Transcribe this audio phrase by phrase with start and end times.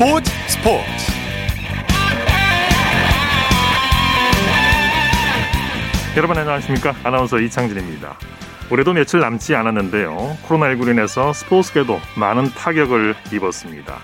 [0.00, 0.82] 스포츠 스포츠.
[6.16, 6.94] 여러분 안녕하십니까?
[7.04, 8.16] 아나운서 이창진입니다.
[8.70, 10.38] 올해도 며칠 남지 않았는데요.
[10.46, 13.98] 코로나19로 인해서 스포츠계도 많은 타격을 입었습니다.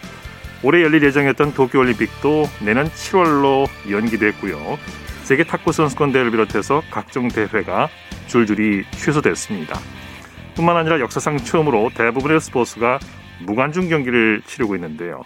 [0.62, 4.78] 올해 열릴 예정이었던 도쿄올림픽도 내년 7월로 연기됐고요.
[5.22, 7.88] 세계 탁구 선수권 대회를 비롯해서 각종 대회가
[8.26, 9.80] 줄줄이 취소됐습니다.
[10.56, 12.98] 뿐만 아니라 역사상 처음으로 대부분의 스포츠가
[13.46, 15.22] 무관중 경기를 치르고 있는데요.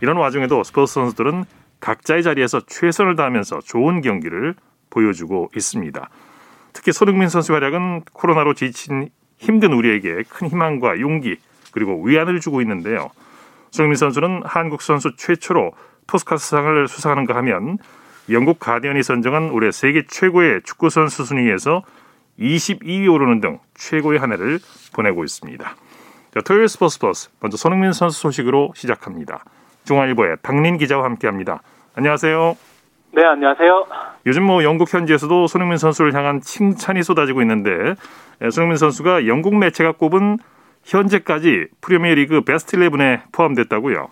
[0.00, 1.44] 이런 와중에도 스포츠 선수들은
[1.80, 4.54] 각자의 자리에서 최선을 다하면서 좋은 경기를
[4.90, 6.10] 보여주고 있습니다.
[6.72, 11.36] 특히 손흥민 선수 활약은 코로나로 지친 힘든 우리에게 큰 희망과 용기
[11.72, 13.10] 그리고 위안을 주고 있는데요.
[13.70, 15.72] 손흥민 선수는 한국 선수 최초로
[16.06, 17.78] 포스카스상을 수상하는가 하면
[18.30, 21.82] 영국 가디언이 선정한 올해 세계 최고의 축구 선수 순위에서
[22.38, 24.58] 22위 오르는 등 최고의 한 해를
[24.92, 25.76] 보내고 있습니다.
[26.34, 29.44] 자, 토요일 스포츠 플러스 먼저 손흥민 선수 소식으로 시작합니다.
[29.90, 31.62] 중앙일보의 박린 기자와 함께합니다.
[31.96, 32.56] 안녕하세요.
[33.12, 33.86] 네, 안녕하세요.
[34.26, 37.94] 요즘 뭐 영국 현지에서도 손흥민 선수를 향한 칭찬이 쏟아지고 있는데
[38.40, 40.38] 예, 손흥민 선수가 영국 매체가 꼽은
[40.84, 44.08] 현재까지 프리미어리그 베스트 11에 포함됐다고요.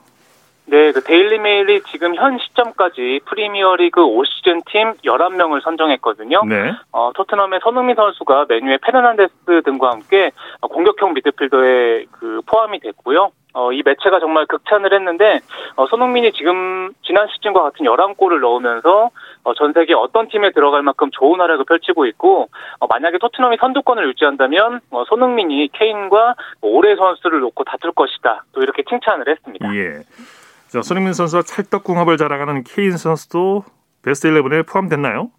[0.66, 6.42] 네, 그 데일리 메일이 지금 현 시점까지 프리미어리그 5시즌 팀 11명을 선정했거든요.
[6.44, 6.72] 네.
[6.92, 13.30] 어, 토트넘의 손흥민 선수가 맨유의 페르난데스 등과 함께 공격형 미드필더에 그 포함이 됐고요.
[13.54, 15.40] 어, 이 매체가 정말 극찬을 했는데
[15.76, 19.10] 어, 손흥민이 지금 지난 시즌과 같은 11골을 넣으면서
[19.42, 24.06] 어, 전 세계 어떤 팀에 들어갈 만큼 좋은 활약을 펼치고 있고 어, 만약에 토트넘이 선두권을
[24.08, 28.44] 유지한다면 어, 손흥민이 케인과 올해 선수를 놓고 다툴 것이다.
[28.52, 29.74] 또 이렇게 칭찬을 했습니다.
[29.74, 30.02] 예.
[30.68, 33.64] 자, 손흥민 선수와 찰떡궁합을 자랑하는 케인 선수도
[34.02, 35.30] 베스트 11에 포함됐나요?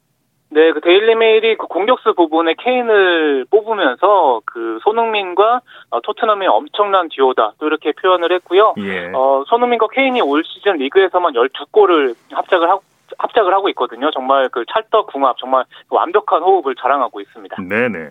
[0.52, 7.54] 네, 그 데일리 메일이 그 공격수 부분에 케인을 뽑으면서 그 손흥민과 어, 토트넘의 엄청난 듀오다
[7.60, 8.74] 또 이렇게 표현을 했고요.
[8.80, 9.12] 예.
[9.14, 12.82] 어, 손흥민과 케인이 올 시즌 리그에서만 12골을 합작을 하고
[13.18, 14.12] 합작을 하고 있거든요.
[14.12, 17.58] 정말 그 찰떡 궁합, 정말 완벽한 호흡을 자랑하고 있습니다.
[17.62, 18.10] 네네.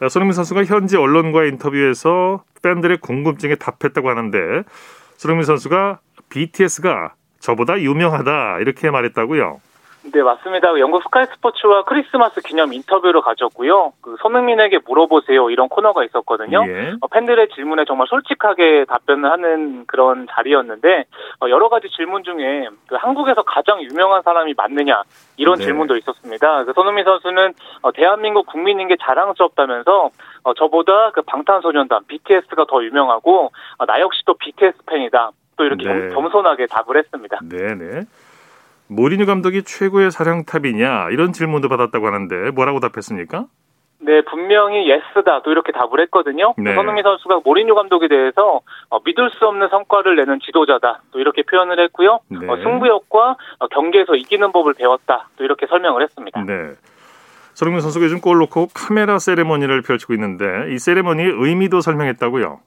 [0.00, 4.62] 자, 손흥민 선수가 현지 언론과의 인터뷰에서 팬들의 궁금증에 답했다고 하는데
[5.16, 6.00] 손흥민 선수가
[6.30, 9.60] BTS가 저보다 유명하다 이렇게 말했다고요.
[10.02, 10.78] 네, 맞습니다.
[10.78, 13.92] 영국 스카이 스포츠와 크리스마스 기념 인터뷰를 가졌고요.
[14.00, 16.64] 그 손흥민에게 물어보세요 이런 코너가 있었거든요.
[16.66, 16.92] 예.
[17.00, 21.04] 어, 팬들의 질문에 정말 솔직하게 답변을 하는 그런 자리였는데
[21.42, 25.02] 어, 여러 가지 질문 중에 그 한국에서 가장 유명한 사람이 맞느냐
[25.36, 25.64] 이런 네.
[25.64, 26.64] 질문도 있었습니다.
[26.64, 30.10] 그 손흥민 선수는 어, 대한민국 국민인 게 자랑스럽다면서
[30.44, 35.30] 어, 저보다 그 방탄소년단 BTS가 더 유명하고 어, 나 역시도 BTS 팬이다.
[35.56, 36.08] 또 이렇게 네.
[36.10, 37.40] 겸- 겸손하게 답을 했습니다.
[37.42, 38.02] 네네.
[38.88, 43.46] 모리뉴 감독이 최고의 사령탑이냐 이런 질문도 받았다고 하는데 뭐라고 답했습니까?
[44.00, 45.42] 네, 분명히 예스다.
[45.42, 46.54] 또 이렇게 답을 했거든요.
[46.56, 46.74] 네.
[46.74, 48.60] 손흥민 선수가 모리뉴 감독에 대해서
[48.90, 51.02] 어, 믿을 수 없는 성과를 내는 지도자다.
[51.10, 52.20] 또 이렇게 표현을 했고요.
[52.28, 52.48] 네.
[52.48, 55.28] 어, 승부욕과 어, 경기에서 이기는 법을 배웠다.
[55.36, 56.42] 또 이렇게 설명을 했습니다.
[56.44, 56.72] 네.
[57.54, 62.60] 손흥민 선수가 요즘 골 넣고 카메라 세레머니를 펼치고 있는데 이 세레머니의 의미도 설명했다고요.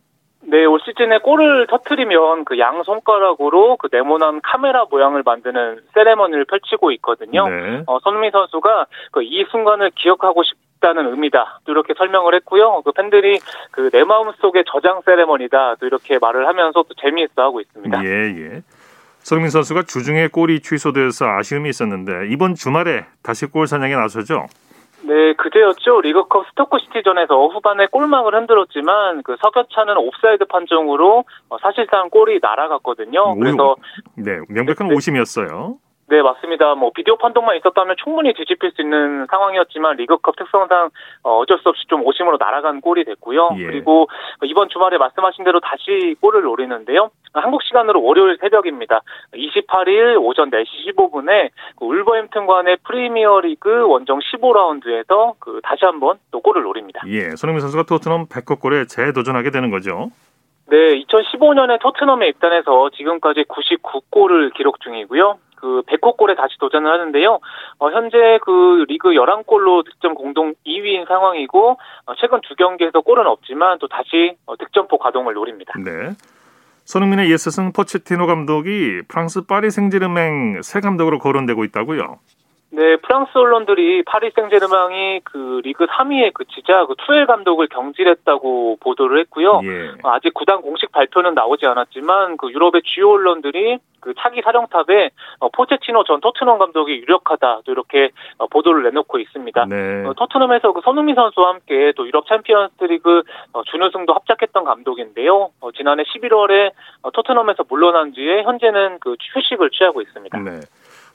[0.52, 6.92] 네, 올 시즌에 골을 터트리면 그 양 손가락으로 그 네모난 카메라 모양을 만드는 세레머니를 펼치고
[6.94, 7.48] 있거든요.
[7.48, 7.84] 네.
[7.88, 11.62] 어, 손흥민 선수가 그 이 순간을 기억하고 싶다는 의미다.
[11.66, 12.82] 또 이렇게 설명을 했고요.
[12.84, 13.40] 그 팬들이
[13.72, 15.76] 그 내 마음 속에 저장 세레머니다.
[15.80, 18.04] 또 이렇게 말을 하면서 또 재미있어 하고 있습니다.
[18.04, 18.62] 예, 예.
[19.20, 24.48] 손흥민 선수가 주중에 골이 취소돼서 아쉬움이 있었는데 이번 주말에 다시 골 사냥에 나서죠.
[25.04, 26.02] 네, 그제였죠.
[26.02, 33.36] 리그컵 스토크 시티전에서 후반에 골망을 흔들었지만 그 석연찮은 옵사이드 판정으로 어, 사실상 골이 날아갔거든요.
[33.36, 33.76] 그래서
[34.16, 34.96] 네, 명백한 네.
[34.96, 35.78] 오심이었어요.
[36.12, 36.76] 네, 맞습니다.
[36.76, 40.90] 뭐 비디오 판독만 있었다면 충분히 뒤집힐 수 있는 상황이었지만 리그컵 특성상
[41.24, 43.52] 어, 어쩔 수 없이 좀 오심으로 날아간 골이 됐고요.
[43.56, 43.66] 예.
[43.68, 44.10] 그리고
[44.44, 47.12] 이번 주말에 말씀하신 대로 다시 골을 노리는데요.
[47.32, 49.04] 한국 시간으로 월요일 새벽입니다.
[49.34, 50.66] 28일 오전 4시
[50.98, 57.00] 15분에 그 울버햄튼 간의 프리미어리그 원정 15라운드에서 그 다시 한번 또 골을 노립니다.
[57.08, 60.12] 예, 손흥민 선수가 토트넘 100골에 재도전하게 되는 거죠.
[60.68, 65.38] 네, 2015년에 토트넘에 입단해서 지금까지 99골을 기록 중이고요.
[65.62, 67.40] 그 100호 골에 다시 도전을 하는데요.
[67.78, 73.78] 어, 현재 그 리그 11골로 득점 공동 2위인 상황이고 어, 최근 두 경기에서 골은 없지만
[73.80, 75.74] 또 다시 어, 득점포 가동을 노립니다.
[75.78, 76.16] 네.
[76.86, 82.18] 손흥민의 예스승 포체티노 감독이 프랑스 파리 생제르맹 새 감독으로 거론되고 있다고요.
[82.74, 89.60] 네, 프랑스 언론들이 파리 생제르맹이 그 리그 3위에 그치자 그 투엘 감독을 경질했다고 보도를 했고요.
[89.66, 89.92] 예.
[90.04, 96.06] 아직 구단 공식 발표는 나오지 않았지만 그 유럽의 주요 언론들이 그 차기 사령탑에 어, 포체티노
[96.06, 99.66] 전 토트넘 감독이 유력하다 또 이렇게 어, 보도를 내놓고 있습니다.
[99.66, 100.06] 네.
[100.06, 105.52] 어, 토트넘에서 그 손흥민 선수와 함께 또 유럽 챔피언스리그 어, 준우승도 합작했던 감독인데요.
[105.60, 106.72] 어, 지난해 11월에
[107.04, 110.40] 어, 토트넘에서 물러난 뒤에 현재는 그 휴식을 취하고 있습니다.
[110.40, 110.62] 네.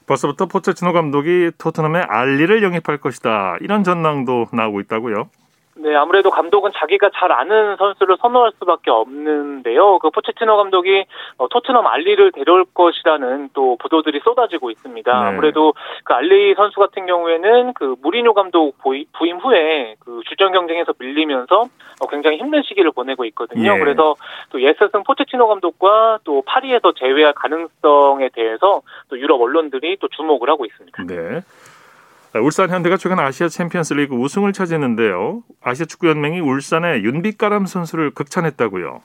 [0.07, 3.57] 벌써부터 포체티노 감독이 토트넘의 알리를 영입할 것이다.
[3.61, 5.29] 이런 전망도 나오고 있다고요.
[5.79, 9.99] 네, 아무래도 감독은 자기가 잘 아는 선수를 선호할 수밖에 없는데요.
[9.99, 11.05] 그 포체티노 감독이
[11.37, 15.11] 어, 토트넘 알리를 데려올 것이라는 또 보도들이 쏟아지고 있습니다.
[15.11, 15.27] 네.
[15.27, 21.65] 아무래도 그 알리 선수 같은 경우에는 그 무리뉴 감독 부임 후에 그 주전 경쟁에서 밀리면서
[22.01, 23.75] 어, 굉장히 힘든 시기를 보내고 있거든요.
[23.75, 23.79] 예.
[23.79, 24.15] 그래서
[24.51, 30.49] 또 옛 스승 포체티노 감독과 또 파리에서 재회할 가능성에 대해서 또 유럽 언론들이 또 주목을
[30.49, 31.03] 하고 있습니다.
[31.03, 31.41] 네.
[32.35, 35.43] 울산 현대가 최근 아시아 챔피언스리그 우승을 차지했는데요.
[35.63, 39.01] 아시아 축구 연맹이 울산의 윤빛가람 선수를 극찬했다고요.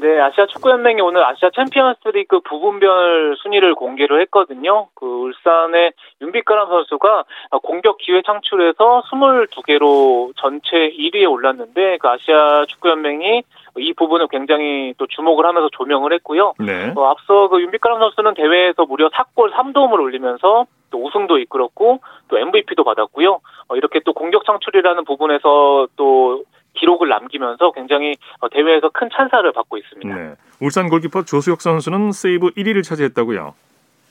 [0.00, 4.88] 네, 아시아 축구연맹이 오늘 아시아 챔피언스리그 부분별 순위를 공개를 했거든요.
[4.94, 7.24] 그 울산의 윤빛가람 선수가
[7.62, 13.42] 공격 기회 창출에서 22개로 전체 1위에 올랐는데 그 아시아 축구연맹이
[13.76, 16.54] 이 부분을 굉장히 또 주목을 하면서 조명을 했고요.
[16.58, 16.92] 네.
[16.96, 22.84] 어, 앞서 그 윤빛가람 선수는 대회에서 무려 4골 3도움을 올리면서 또 우승도 이끌었고 또 MVP도
[22.84, 23.40] 받았고요.
[23.68, 26.44] 어, 이렇게 또 공격 창출이라는 부분에서 또
[26.74, 30.14] 기록을 남기면서 굉장히 어, 대회에서 큰 찬사를 받고 있습니다.
[30.14, 30.34] 네.
[30.60, 33.54] 울산 골키퍼 조수혁 선수는 세이브 1위를 차지했다고요.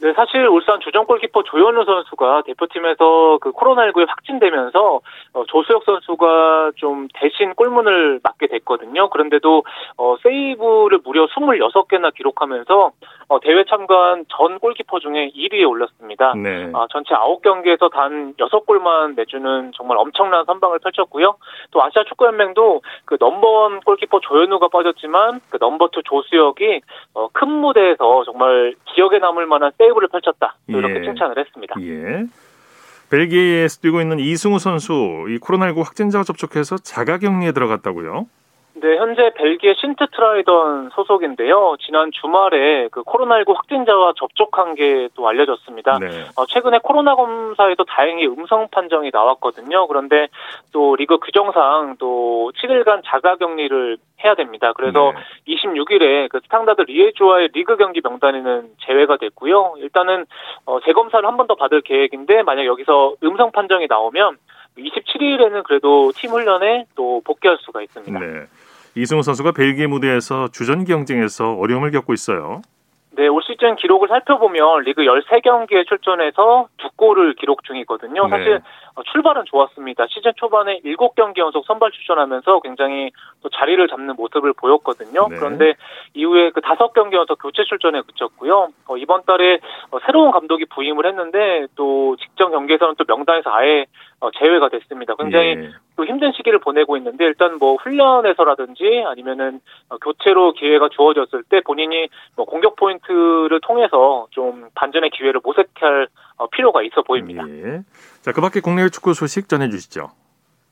[0.01, 5.01] 네, 사실 울산 주전 골키퍼 조현우 선수가 대표팀에서 그 코로나19에 확진되면서
[5.33, 9.09] 어, 조수혁 선수가 좀 대신 골문을 맞게 됐거든요.
[9.09, 9.63] 그런데도
[9.97, 12.91] 어, 세이브를 무려 26개나 기록하면서
[13.27, 16.33] 어, 대회 참가한 전 골키퍼 중에 1위에 올랐습니다.
[16.35, 16.71] 네.
[16.73, 21.35] 아, 전체 9경기에서 단 6골만 내주는 정말 엄청난 선방을 펼쳤고요.
[21.71, 26.81] 또 아시아 축구연맹도 그 넘버원 골키퍼 조현우가 빠졌지만 그 넘버2 조수혁이
[27.15, 30.57] 어, 큰 무대에서 정말 기억에 남을 만한 세이브 세이브를 펼쳤다.
[30.67, 31.03] 이렇게 예.
[31.03, 31.75] 칭찬을 했습니다.
[31.81, 32.25] 예.
[33.09, 34.93] 벨기에에서 뛰고 있는 이승우 선수
[35.29, 38.27] 이 코로나19 확진자가 접촉해서 자가격리에 들어갔다고요?
[38.81, 41.75] 네, 현재 벨기에 신트트라이던 소속인데요.
[41.79, 45.97] 지난 주말에 그 코로나19 확진자와 접촉한 게 또 알려졌습니다.
[45.99, 46.07] 네.
[46.37, 49.87] 어, 최근에 코로나 검사에서 다행히 음성 판정이 나왔거든요.
[49.87, 50.27] 그런데
[50.71, 54.73] 또 리그 규정상 또 7일간 자가 격리를 해야 됩니다.
[54.73, 55.13] 그래서
[55.45, 55.55] 네.
[55.55, 59.75] 26일에 그 스탕다드 리에주와의 리그 경기 명단에는 제외가 됐고요.
[59.77, 60.25] 일단은
[60.65, 64.37] 어, 재검사를 한 번 더 받을 계획인데 만약 여기서 음성 판정이 나오면
[64.77, 68.19] 27일에는 그래도 팀 훈련에 또 복귀할 수가 있습니다.
[68.19, 68.45] 네.
[68.95, 72.61] 이승우 선수가 벨기에 무대에서 주전 경쟁에서 어려움을 겪고 있어요.
[73.11, 78.27] 네, 올 시즌 기록을 살펴보면 리그 13경기에 출전해서 두 골을 기록 중이거든요.
[78.27, 78.29] 네.
[78.29, 78.61] 사실
[78.95, 80.05] 어, 출발은 좋았습니다.
[80.07, 83.11] 시즌 초반에 7경기 연속 선발 출전하면서 굉장히
[83.41, 85.27] 또 자리를 잡는 모습을 보였거든요.
[85.29, 85.35] 네.
[85.37, 85.73] 그런데
[86.13, 88.69] 이후에 그 5경기 연속 교체 출전에 그쳤고요.
[88.87, 89.59] 어, 이번 달에
[89.91, 93.85] 어, 새로운 감독이 부임을 했는데 또 직전 경기에서는 또 명단에서 아예
[94.21, 95.15] 어, 제외가 됐습니다.
[95.15, 95.69] 굉장히 예.
[95.95, 102.09] 또 힘든 시기를 보내고 있는데 일단 뭐 훈련에서라든지 아니면은 어, 교체로 기회가 주어졌을 때 본인이
[102.35, 106.07] 뭐 공격 포인트 를 통해서 좀 반전의 기회를 모색할
[106.37, 107.43] 어, 필요가 있어 보입니다.
[107.47, 107.81] 예.
[108.21, 110.09] 자, 그 밖에 국내외 축구 소식 전해주시죠.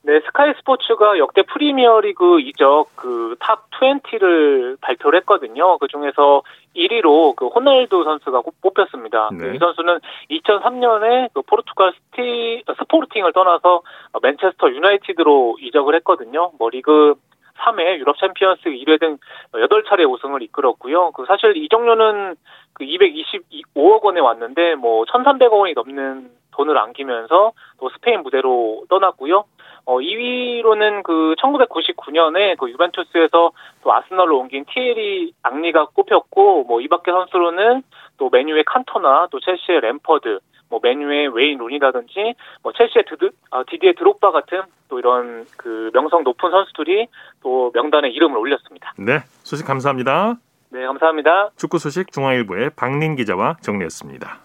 [0.03, 5.77] 네, 스카이 스포츠가 역대 프리미어리그 이적 그 탑 20를 발표를 했거든요.
[5.77, 6.41] 그 중에서
[6.75, 9.29] 1위로 그 호날두 선수가 뽑혔습니다.
[9.31, 9.55] 네.
[9.55, 9.99] 이 선수는
[10.31, 13.81] 2003년에 그 포르투갈 스티 스포르팅을 떠나서
[14.21, 16.51] 맨체스터 유나이티드로 이적을 했거든요.
[16.59, 17.15] 뭐 리그
[17.59, 19.17] 3회 유럽 챔피언스 1회 등
[19.53, 21.11] 8차례 우승을 이끌었고요.
[21.11, 22.35] 그 사실 이적료는
[22.73, 29.45] 그 225억 원에 왔는데 뭐 1,300억 원이 넘는 돈을 안기면서 또 스페인 무대로 떠났고요.
[29.85, 33.51] 어, 2위로는 그 1999년에 그 유벤투스에서
[33.83, 37.83] 또 아스널로 옮긴 티에리 앙리가 꼽혔고 뭐 이밖에 선수로는
[38.17, 43.93] 또 메뉴의 칸토나 또 첼시의 램퍼드 뭐 메뉴의 웨인 룬이라든지 뭐 첼시의 드드 아, 디디에
[43.93, 47.07] 드록바 같은 또 이런 그 명성 높은 선수들이
[47.41, 48.93] 또 명단에 이름을 올렸습니다.
[48.97, 50.35] 네, 소식 감사합니다.
[50.69, 51.51] 네, 감사합니다.
[51.55, 54.39] 축구 소식 중앙일보의 박민 기자와 정리했습니다.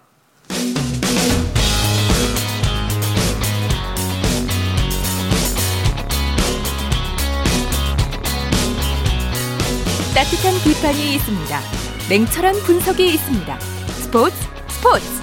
[10.15, 11.59] 따뜻한 비판이 있습니다.
[12.11, 13.59] 냉철한 분석이 있습니다.
[13.59, 14.37] 스포츠
[14.69, 15.22] 스포츠.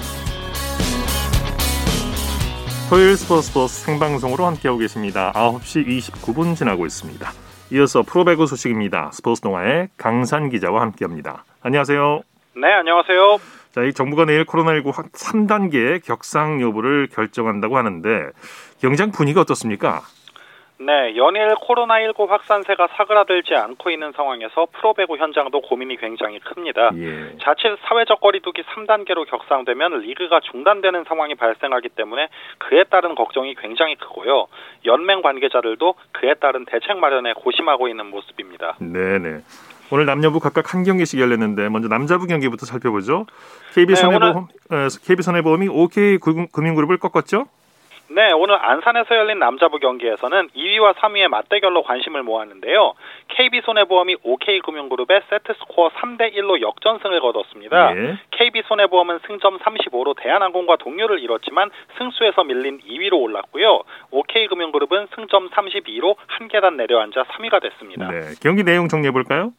[2.90, 5.30] 토요일 스포츠 스포츠 생방송으로 함께하고 계십니다.
[5.36, 7.30] 9시 29분 지나고 있습니다.
[7.70, 9.10] 이어서 프로배구 소식입니다.
[9.12, 11.44] 스포츠 동아의 강산 기자와 함께합니다.
[11.62, 12.22] 안녕하세요.
[12.56, 13.38] 네, 안녕하세요.
[13.70, 18.08] 자, 이 정부가 내일 코로나19 3단계 격상 여부를 결정한다고 하는데
[18.80, 20.02] 경장 분위기가 어떻습니까?
[20.82, 26.92] 네, 연일 코로나19 확산세가 사그라들지 않고 있는 상황에서 프로배구 현장도 고민이 굉장히 큽니다.
[26.96, 27.36] 예.
[27.42, 34.46] 자칫 사회적 거리두기 3단계로 격상되면 리그가 중단되는 상황이 발생하기 때문에 그에 따른 걱정이 굉장히 크고요.
[34.86, 38.76] 연맹 관계자들도 그에 따른 대책 마련에 고심하고 있는 모습입니다.
[38.80, 39.40] 네네.
[39.92, 43.26] 오늘 남녀부 각각 한 경기씩 열렸는데 먼저 남자부 경기부터 살펴보죠.
[43.74, 44.88] KB손해보험, 네, 오늘...
[45.04, 46.18] KB손해보험이 OK
[46.54, 47.46] 금융그룹을 꺾었죠?
[48.12, 52.94] 네, 오늘 안산에서 열린 남자부 경기에서는 2위와 3위의 맞대결로 관심을 모았는데요.
[53.28, 57.96] KB손해보험이 OK금융그룹의 세트스코어 3대 1로 역전승을 거뒀습니다.
[57.96, 58.18] 예.
[58.32, 63.84] KB손해보험은 승점 35로 대한항공과 동률을 이뤘지만 승수에서 밀린 2위로 올랐고요.
[64.10, 68.08] OK금융그룹은 승점 32로 한 계단 내려앉아 3위가 됐습니다.
[68.08, 69.52] 네, 경기 내용 정리해 볼까요?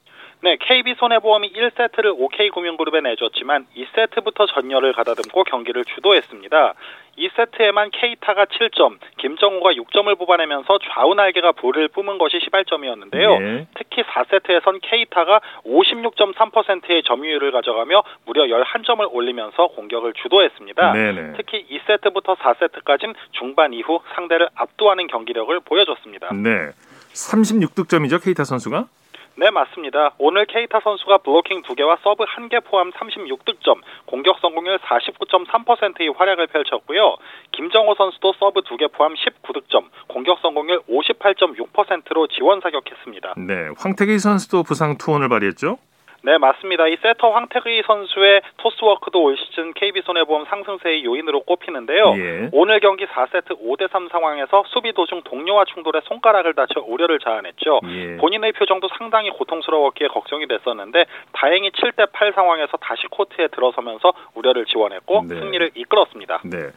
[0.43, 6.73] 네, KB손해보험이 1세트를 OK금융그룹에 내줬지만 2세트부터 전열을 가다듬고 경기를 주도했습니다.
[7.17, 13.39] 2세트에만 케이타가 7점, 김정호가 6점을 뽑아내면서 좌우 날개가 불을 뿜은 것이 시발점이었는데요.
[13.39, 13.67] 네.
[13.75, 20.93] 특히 4세트에선 케이타가 56.3%의 점유율을 가져가며 무려 11점을 올리면서 공격을 주도했습니다.
[20.93, 21.33] 네네.
[21.37, 26.33] 특히 2세트부터 4세트까지는 중반 이후 상대를 압도하는 경기력을 보여줬습니다.
[26.33, 26.71] 네.
[27.13, 28.87] 36득점이죠, 케이타 선수가?
[29.35, 30.13] 네, 맞습니다.
[30.17, 37.15] 오늘 케이타 선수가 블로킹 2개와 서브 1개 포함 36득점, 공격 성공률 49.3%의 활약을 펼쳤고요.
[37.51, 43.35] 김정호 선수도 서브 2개 포함 19득점, 공격 성공률 58.6%로 지원 사격했습니다.
[43.37, 45.77] 네, 황택의 선수도 부상 투혼을 발휘했죠?
[46.23, 46.87] 네, 맞습니다.
[46.87, 52.13] 이 세터 황택의 선수의 토스워크도 올 시즌 KB손해보험 상승세의 요인으로 꼽히는데요.
[52.17, 52.49] 예.
[52.51, 57.79] 오늘 경기 4세트 5대3 상황에서 수비 도중 동료와 충돌해 손가락을 다쳐 우려를 자아냈죠.
[57.87, 58.17] 예.
[58.17, 65.39] 본인의 표정도 상당히 고통스러웠기에 걱정이 됐었는데 다행히 7대8 상황에서 다시 코트에 들어서면서 우려를 지웠고 네.
[65.39, 66.41] 승리를 이끌었습니다.
[66.45, 66.69] 네.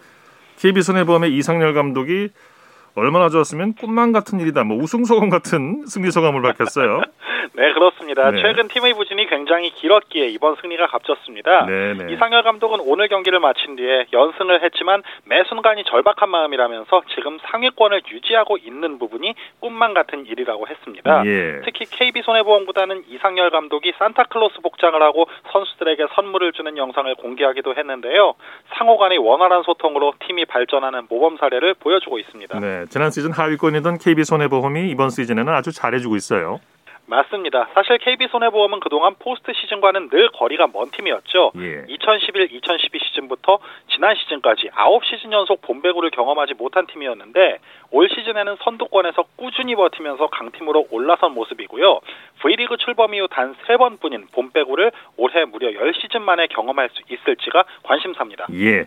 [0.58, 2.28] KB손해보험의 이상열 감독이
[2.96, 4.64] 얼마나 좋았으면 꿈만 같은 일이다.
[4.64, 7.02] 뭐 우승 소감 같은 승리 소감을 밝혔어요.
[7.56, 8.30] 네, 그렇습니다.
[8.30, 8.40] 네.
[8.42, 11.66] 최근 팀의 부진이 굉장히 길었기에 이번 승리가 값졌습니다.
[11.66, 12.04] 네네.
[12.04, 12.12] 네.
[12.12, 18.56] 이상열 감독은 오늘 경기를 마친 뒤에 연승을 했지만 매 순간이 절박한 마음이라면서 지금 상위권을 유지하고
[18.58, 21.22] 있는 부분이 꿈만 같은 일이라고 했습니다.
[21.26, 21.60] 예.
[21.64, 28.34] 특히 KB손해보험보다는 이상열 감독이 산타클로스 복장을 하고 선수들에게 선물을 주는 영상을 공개하기도 했는데요.
[28.76, 32.58] 상호 간의 원활한 소통으로 팀이 발전하는 모범 사례를 보여주고 있습니다.
[32.84, 36.60] 네, 지난 시즌 하위권이던 KB손해보험이 이번 시즌에는 아주 잘해주고 있어요.
[37.06, 37.68] 맞습니다.
[37.74, 41.52] 사실 KB손해보험은 그동안 포스트 시즌과는 늘 거리가 먼 팀이었죠.
[41.56, 41.84] 예.
[41.84, 43.58] 2011-2012 시즌부터
[43.90, 47.58] 지난 시즌까지 9시즌 연속 본배구를 경험하지 못한 팀이었는데
[47.90, 52.00] 올 시즌에는 선두권에서 꾸준히 버티면서 강팀으로 올라선 모습이고요.
[52.40, 58.46] V리그 출범 이후 단 3번뿐인 본배구를 올해 무려 10시즌 만에 경험할 수 있을지가 관심사입니다.
[58.54, 58.86] 예.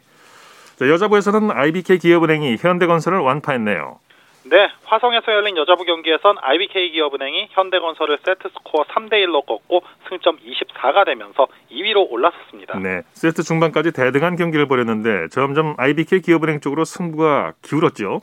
[0.77, 3.99] 자, 여자부에서는 IBK 기업은행이 현대건설을 완파했네요.
[4.43, 11.03] 네, 화성에서 열린 여자부 경기에선 IBK 기업은행이 현대건설을 세트 스코어 3대 1로 꺾고 승점 24가
[11.05, 12.77] 되면서 2위로 올라섰습니다.
[12.79, 18.21] 네, 세트 중반까지 대등한 경기를 벌였는데 점점 IBK 기업은행 쪽으로 승부가 기울었죠.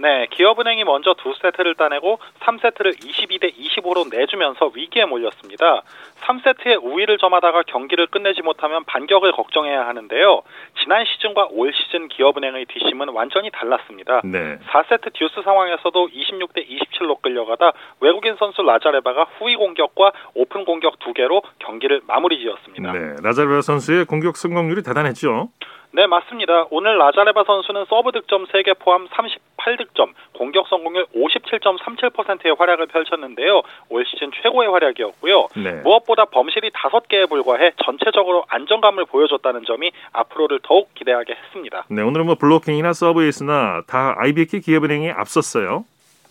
[0.00, 5.82] 네, 기업은행이 먼저 두 세트를 따내고 3세트를 22대 25로 내주면서 위기에 몰렸습니다.
[6.20, 10.42] 3세트에 우위를 점하다가 경기를 끝내지 못하면 반격을 걱정해야 하는데요.
[10.80, 14.20] 지난 시즌과 올 시즌 기업은행의 뒷심은 완전히 달랐습니다.
[14.24, 14.58] 네.
[14.70, 21.42] 4세트 듀스 상황에서도 26대 27로 끌려가다 외국인 선수 라자레바가 후위 공격과 오픈 공격 두 개로
[21.58, 22.92] 경기를 마무리 지었습니다.
[22.92, 25.48] 네, 라자레바 선수의 공격 성공률이 대단했죠.
[25.90, 26.66] 네, 맞습니다.
[26.70, 33.62] 오늘 라자레바 선수는 서브 득점 3개 포함 38득점, 공격 성공률 57.37%의 활약을 펼쳤는데요.
[33.88, 35.48] 올 시즌 최고의 활약이었고요.
[35.56, 35.72] 네.
[35.82, 41.86] 무엇보다 범실이 5개에 불과해 전체적으로 안정감을 보여줬다는 점이 앞으로를 더욱 기대하게 했습니다.
[41.88, 45.84] 네, 오늘은 뭐 블로킹이나 서브에이스나 다 IBK 기업은행이 앞섰어요.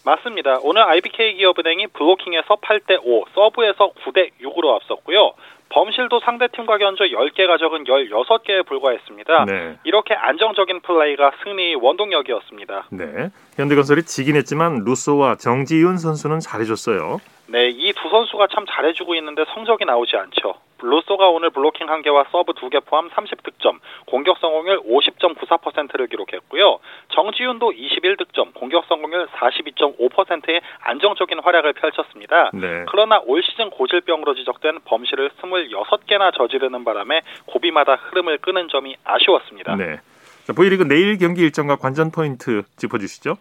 [0.06, 0.60] 맞습니다.
[0.62, 5.34] 오늘 IBK 기업은행이 블로킹에서 8대 5, 서브에서 9대 6으로 앞섰고요.
[5.69, 9.45] 범실도 상대팀과 견저 10개가 적은 16개에 불과했습니다.
[9.45, 9.77] 네.
[9.83, 12.88] 이렇게 안정적인 플레이가 승리의 원동력이었습니다.
[12.91, 13.29] 네.
[13.57, 17.19] 현대건설이 지긴 했지만 루소와 정지윤 선수는 잘해줬어요.
[17.50, 20.55] 네, 이 두 선수가 참 잘해주고 있는데 성적이 나오지 않죠.
[20.81, 26.79] 루소가 오늘 블로킹 1개와 서브 2개 포함 30득점, 공격 성공률 50.94%를 기록했고요.
[27.17, 32.51] 정지윤도 21득점, 공격 성공률 42.5%의 안정적인 활약을 펼쳤습니다.
[32.53, 32.86] 네.
[32.89, 39.75] 그러나 올 시즌 고질병으로 지적된 범실을 26개나 저지르는 바람에 고비마다 흐름을 끊는 점이 아쉬웠습니다.
[39.75, 40.00] 네.
[40.45, 43.36] 자, V리그 내일 경기 일정과 관전 포인트 짚어주시죠.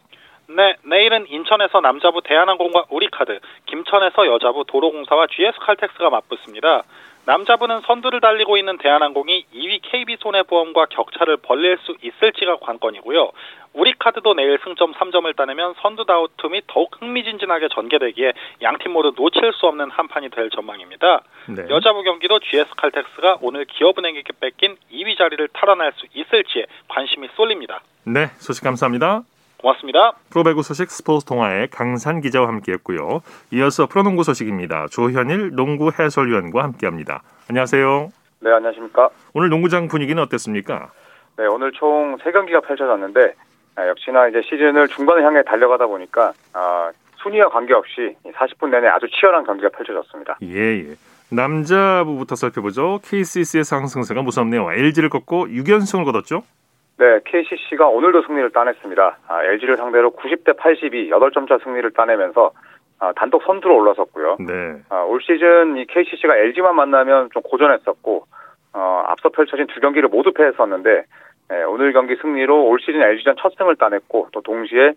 [0.48, 6.82] 네, 내일은 인천에서 남자부 대한항공과 우리카드, 김천에서 여자부 도로공사와 GS칼텍스가 맞붙습니다.
[7.26, 13.32] 남자분은 선두를 달리고 있는 대한항공이 2위 KB손해보험과 격차를 벌릴 수 있을지가 관건이고요.
[13.74, 19.90] 우리카드도 내일 승점 3점을 따내면 선두 다우툼이 더욱 흥미진진하게 전개되기에 양팀 모두 놓칠 수 없는
[19.90, 21.22] 한판이 될 전망입니다.
[21.48, 21.66] 네.
[21.68, 27.80] 여자부 경기도 GS칼텍스가 오늘 기업은행에게 뺏긴 2위 자리를 탈환할 수 있을지에 관심이 쏠립니다.
[28.04, 29.22] 네, 소식 감사합니다.
[29.58, 30.12] 고맙습니다.
[30.30, 33.20] 프로배구 소식 스포츠 동아의 강산 기자와 함께했고요.
[33.52, 34.86] 이어서 프로농구 소식입니다.
[34.90, 37.22] 조현일 농구 해설위원과 함께합니다.
[37.48, 38.10] 안녕하세요.
[38.40, 39.08] 네, 안녕하십니까.
[39.32, 40.90] 오늘 농구장 분위기는 어땠습니까?
[41.38, 43.34] 네, 오늘 총 3경기가 펼쳐졌는데
[43.76, 46.90] 아, 역시나 이제 시즌을 중반을 향해 달려가다 보니까 아,
[47.22, 50.38] 순위와 관계없이 40분 내내 아주 치열한 경기가 펼쳐졌습니다.
[50.42, 50.94] 예, 예.
[51.30, 53.00] 남자부부터 살펴보죠.
[53.02, 54.72] KCC의 상승세가 무섭네요.
[54.72, 56.42] LG를 꺾고 6연승을 거뒀죠?
[56.98, 59.18] 네, KCC가 오늘도 승리를 따냈습니다.
[59.28, 62.52] 아, LG를 상대로 90대 82, 8점 차 승리를 따내면서
[62.98, 64.36] 아, 단독 선두로 올라섰고요.
[64.40, 64.82] 네.
[64.88, 68.26] 아, 올 시즌 이 KCC가 LG만 만나면 좀 고전했었고
[68.72, 71.04] 어, 앞서 펼쳐진 두 경기를 모두 패했었는데
[71.48, 74.94] 네, 오늘 경기 승리로 올 시즌 LG전 첫 승을 따냈고 또 동시에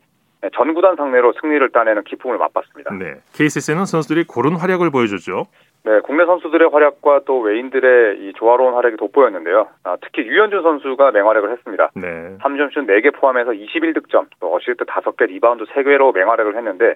[0.53, 2.93] 전 구단 상대로 승리를 따내는 기쁨을 맛봤습니다.
[2.93, 5.47] 네, KCC는 선수들이 고른 활약을 보여줬죠.
[5.85, 9.69] 네, 국내 선수들의 활약과 또 외인들의 이 조화로운 활약이 돋보였는데요.
[9.83, 11.91] 아, 특히 유현준 선수가 맹활약을 했습니다.
[11.95, 12.37] 네.
[12.41, 16.95] 3점슛 4개 포함해서 21득점, 또 어시스트 5개, 리바운드 3개로 맹활약을 했는데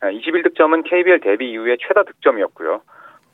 [0.00, 2.80] 21득점은 아, KBL 데뷔 이후에 최다 득점이었고요.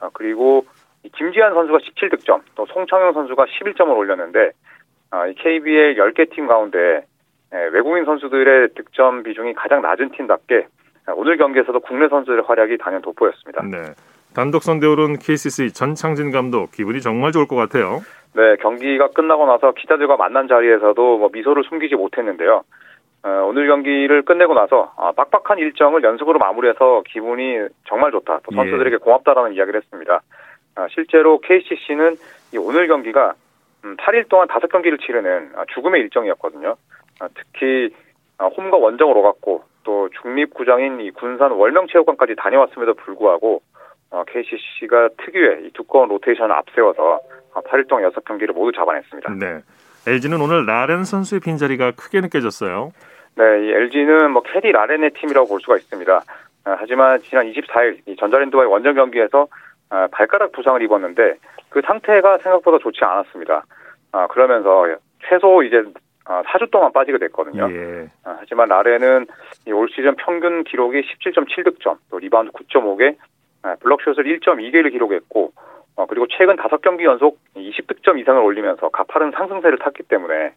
[0.01, 0.67] 아, 그리고
[1.15, 4.51] 김지완 선수가 17득점, 또 송창용 선수가 11점을 올렸는데
[5.11, 7.07] 아, KBL 10개 팀 가운데
[7.73, 10.67] 외국인 선수들의 득점 비중이 가장 낮은 팀답게
[11.15, 13.63] 오늘 경기에서도 국내 선수들의 활약이 단연 돋보였습니다.
[13.63, 13.95] 네.
[14.39, 18.03] 단독 선대 오른 KCC 전창진 감독 기분이 정말 좋을 것 같아요.
[18.35, 22.63] 네, 경기가 끝나고 나서 기자들과 만난 자리에서도 뭐 미소를 숨기지 못했는데요.
[23.25, 28.39] 어, 오늘 경기를 끝내고 나서 아, 빡빡한 일정을 연습으로 마무리해서 기분이 정말 좋다.
[28.45, 28.97] 또 선수들에게 예.
[28.99, 30.21] 고맙다라는 이야기를 했습니다.
[30.77, 32.15] 아, 실제로 KCC는
[32.61, 33.35] 오늘 경기가
[33.85, 36.77] 음, 8일 동안 5경기를 치르는 아, 죽음의 일정이었거든요.
[37.19, 37.93] 아, 특히
[38.39, 43.63] 아, 홈과 원정으로 갔고 또 중립구장인 이 군산 월명체육관까지 다녀왔음에도 불구하고
[44.11, 47.21] 어, KCC가 특유의 이 두꺼운 로테이션을 앞세워서
[47.53, 49.35] 8일 어, 동안 6경기를 모두 잡아냈습니다.
[49.35, 49.61] 네.
[50.07, 52.93] LG는 오늘 라렌 선수의 빈자리가 크게 느껴졌어요.
[53.37, 56.23] 네, 이 LG는 뭐 캐디 라렌의 팀이라고 볼 수가 있습니다.
[56.65, 59.47] 아, 하지만 지난 24일 이 전자랜드와의 원정 경기에서
[59.91, 61.35] 아, 발가락 부상을 입었는데
[61.69, 63.65] 그 상태가 생각보다 좋지 않았습니다.
[64.13, 64.87] 아, 그러면서
[65.29, 65.83] 최소 이제
[66.25, 67.69] 아, 4주 동안 빠지게 됐거든요.
[67.71, 68.09] 예.
[68.25, 69.27] 아, 하지만 라렌은
[69.73, 73.38] 올 시즌 평균 기록이 17.7득점, 또 리바운드 9.5개, 아,
[73.77, 75.53] 블록슛을 1.2개를 기록했고
[75.97, 80.53] 어, 그리고 최근 5경기 연속 20득점 이상을 올리면서 가파른 상승세를 탔기 때문에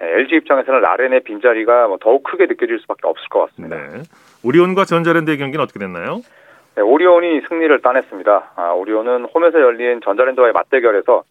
[0.00, 3.76] LG 입장에서는 라렌의 빈자리가 뭐 더욱 크게 느껴질 수밖에 없을 것 같습니다.
[3.76, 4.02] 네.
[4.44, 6.20] 오리온과 전자랜드의 경기는 어떻게 됐나요?
[6.76, 8.52] 네, 오리온이 승리를 따냈습니다.
[8.56, 11.24] 아, 오리온은 홈에서 열린 전자랜드와의 맞대결에서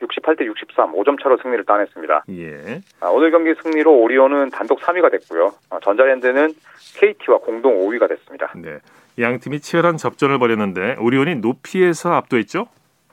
[0.00, 2.24] 68대 63, 5점 차로 승리를 따냈습니다.
[2.30, 2.80] 예.
[3.00, 5.52] 아, 오늘 경기 승리로 오리온은 단독 3위가 됐고요.
[5.70, 6.54] 아, 전자랜드는
[6.96, 8.52] KT와 공동 5위가 됐습니다.
[8.56, 8.78] 네.
[9.18, 12.66] 양 팀이 치열한 접전을 벌였는데 오리온이 높이에서 압도했죠?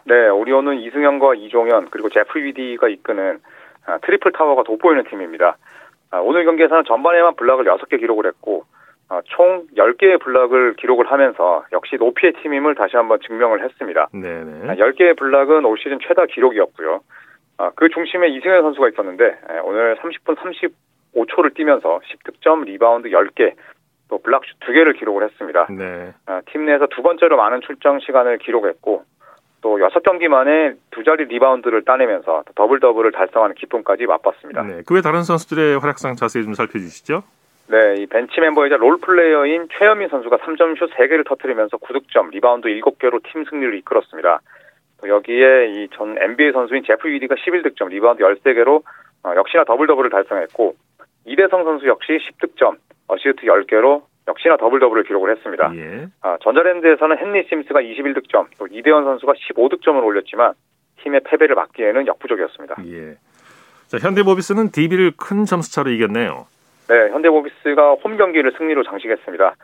[0.05, 3.39] 네, 오리온은 이승현과 이종현 그리고 제프 위디가 이끄는
[3.85, 5.57] 아, 트리플 타워가 돋보이는 팀입니다.
[6.11, 8.76] 아, 오늘 경기에서는 전반에만 블락을 6개 기록을 했고 아,
[9.25, 14.07] 총 10개의 블락을 기록을 하면서 역시 높이의 팀임을 다시 한번 증명을 했습니다.
[14.11, 14.75] 네네.
[14.75, 17.01] 10개의 블락은 올 시즌 최다 기록이었고요.
[17.75, 20.35] 그 중심에 이승현 선수가 있었는데 오늘 30분
[21.15, 23.53] 35초를 뛰면서 10득점, 리바운드 10개,
[24.09, 25.67] 또 블락슛 2개를 기록을 했습니다.
[25.69, 26.13] 네.
[26.51, 29.03] 팀 내에서 두 번째로 많은 출장 시간을 기록했고
[29.61, 34.61] 또 6경기 만에 두 자리 리바운드를 따내면서 더블 더블을 달성하는 기쁨까지 맛봤습니다.
[34.63, 34.81] 네.
[34.85, 37.23] 그 외 다른 선수들의 활약상 자세히 좀 살펴주시죠.
[37.69, 43.21] 네, 이 벤치 멤버이자 role player인 최현민 선수가 3점 슛 3개를 터뜨리면서 9득점, 리바운드 7개로
[43.29, 44.39] 팀 승리를 이끌었습니다.
[45.01, 48.83] 또 여기에 이 전 NBA 선수인 제프 위디가 11득점, 리바운드 13개로
[49.23, 50.75] 어, 역시나 더블 더블을 달성했고
[51.25, 52.77] 이대성 선수 역시 10득점,
[53.07, 55.71] 어시스트 10개로 역시나 더블 더블을 기록을 했습니다.
[55.75, 56.07] 예.
[56.21, 60.53] 아, 전자랜드에서는 헨리 심스가 21득점, 또 이대헌 선수가 15득점을 올렸지만
[61.03, 62.75] 팀의 패배를 막기에는 역부족이었습니다.
[62.87, 63.17] 예.
[63.87, 66.47] 자, 현대모비스는 DB를 큰 점수차로 이겼네요.
[66.87, 69.55] 네, 현대모비스가 홈 경기를 승리로 장식했습니다.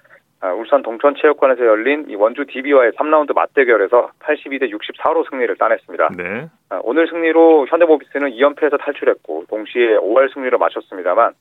[0.41, 6.09] 아, 울산 동천체육관에서 열린 이 원주 DB와의 3라운드 맞대결에서 82대 64로 승리를 따냈습니다.
[6.17, 6.49] 네.
[6.69, 11.33] 아, 오늘 승리로 현대모비스는 2연패에서 탈출했고 동시에 5할 승리를 마쳤습니다만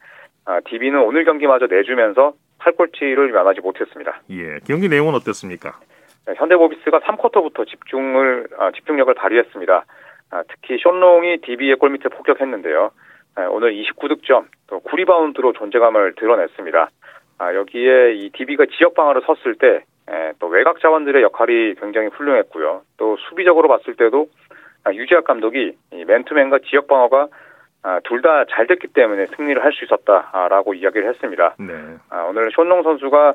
[0.45, 4.21] 아, DB는 오늘 경기마저 내주면서 8골치를 면하지 못했습니다.
[4.31, 5.81] 예, 경기 내용은 어땠습니까?
[6.29, 9.85] 네, 현대모비스가 3쿼터부터 집중을 아, 집중력을 발휘했습니다.
[10.31, 12.93] 아, 특히 션롱이 DB의 골밑을 폭격했는데요.
[13.35, 16.91] 아, 오늘 29득점, 또 9리바운드로 존재감을 드러냈습니다.
[17.39, 22.83] 아, 여기에 이 DB가 지역 방어를 섰을 때, 에, 또 외곽 자원들의 역할이 굉장히 훌륭했고요.
[22.99, 24.27] 또 수비적으로 봤을 때도
[24.93, 27.29] 유지학 감독이 맨투맨과 지역 방어가
[28.05, 31.55] 둘 다 잘 됐기 때문에 승리를 할 수 있었다라고 이야기를 했습니다.
[31.59, 31.73] 네.
[32.29, 33.35] 오늘 숀 롱 선수가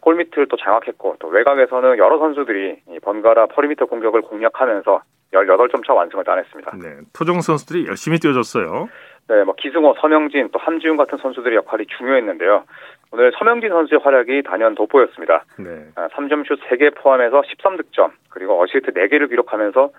[0.00, 5.02] 골밑을 또 장악했고 또 외곽에서는 여러 선수들이 번갈아 perimeter 공격을 공략하면서
[5.34, 6.70] 18점 차 완승을 따냈습니다.
[6.82, 6.96] 네.
[7.12, 8.88] 토종 선수들이 열심히 뛰어줬어요.
[9.28, 12.64] 네, 뭐 기승호, 서명진, 또 함지훈 같은 선수들의 역할이 중요했는데요.
[13.12, 15.44] 오늘 서명진 선수의 활약이 단연 돋보였습니다.
[15.58, 15.86] 네.
[15.94, 19.90] 3점슛 3개 포함해서 13득점, 그리고 어시스트 4개를 기록하면서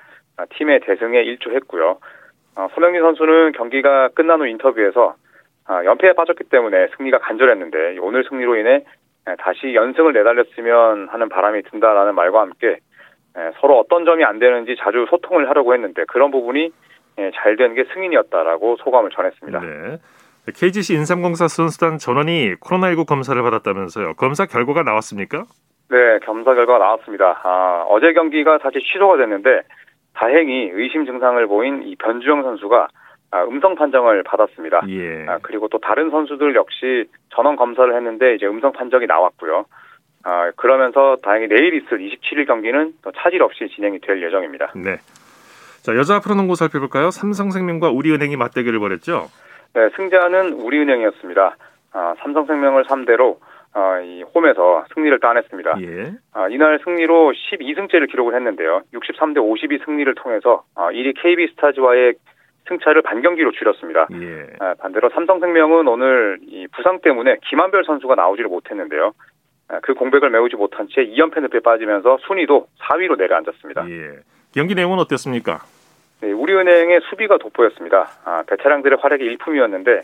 [0.58, 2.00] 팀의 대승에 일조했고요.
[2.56, 5.16] 어, 서명진 선수는 경기가 끝난 후 인터뷰에서
[5.70, 8.84] 연패에 빠졌기 때문에 승리가 간절했는데 오늘 승리로 인해
[9.38, 12.80] 다시 연승을 내달렸으면 하는 바람이 든다라는 말과 함께
[13.62, 16.72] 서로 어떤 점이 안 되는지 자주 소통을 하려고 했는데 그런 부분이
[17.36, 19.60] 잘 된 게 승인이었다라고 소감을 전했습니다.
[19.60, 19.98] 네.
[20.54, 24.14] KGC 인삼공사 선수단 전원이 코로나19 검사를 받았다면서요.
[24.16, 25.44] 검사 결과가 나왔습니까?
[25.90, 27.40] 네, 검사 결과가 나왔습니다.
[27.44, 29.62] 아, 어제 경기가 사실 취소가 됐는데
[30.14, 32.88] 다행히 의심 증상을 보인 이 변주영 선수가
[33.32, 34.82] 아, 음성 판정을 받았습니다.
[34.90, 35.26] 예.
[35.28, 37.06] 아, 그리고 또 다른 선수들 역시
[37.36, 39.66] 전원 검사를 했는데 이제 음성 판정이 나왔고요.
[40.24, 44.72] 아, 그러면서 다행히 내일 있을 27일 경기는 또 차질 없이 진행이 될 예정입니다.
[44.76, 44.98] 네.
[45.82, 47.12] 자, 여자 프로농구 살펴볼까요?
[47.12, 49.28] 삼성생명과 우리은행이 맞대결을 벌였죠?
[49.74, 51.56] 네, 승자는 우리은행이었습니다.
[51.94, 53.38] 아, 삼성생명을 3대로
[53.74, 55.82] 아, 이 홈에서 승리를 따냈습니다.
[55.82, 56.14] 예.
[56.34, 58.82] 아, 이날 승리로 12승째를 기록을 했는데요.
[58.94, 62.16] 63대 52 승리를 통해서 아, 1위 KB스타즈와의
[62.68, 64.08] 승차를 반경기로 줄였습니다.
[64.14, 64.48] 예.
[64.60, 69.14] 아, 반대로 삼성생명은 오늘 이 부상 때문에 김한별 선수가 나오지를 못했는데요.
[69.70, 73.90] 아, 그 공백을 메우지 못한 채 2연패 늪에 빠지면서 순위도 4위로 내려앉았습니다.
[73.90, 74.20] 예.
[74.54, 75.60] 경기 내용은 어땠습니까?
[76.22, 78.10] 네, 우리은행의 수비가 돋보였습니다.
[78.26, 80.02] 아, 베테랑들의 활약이 일품이었는데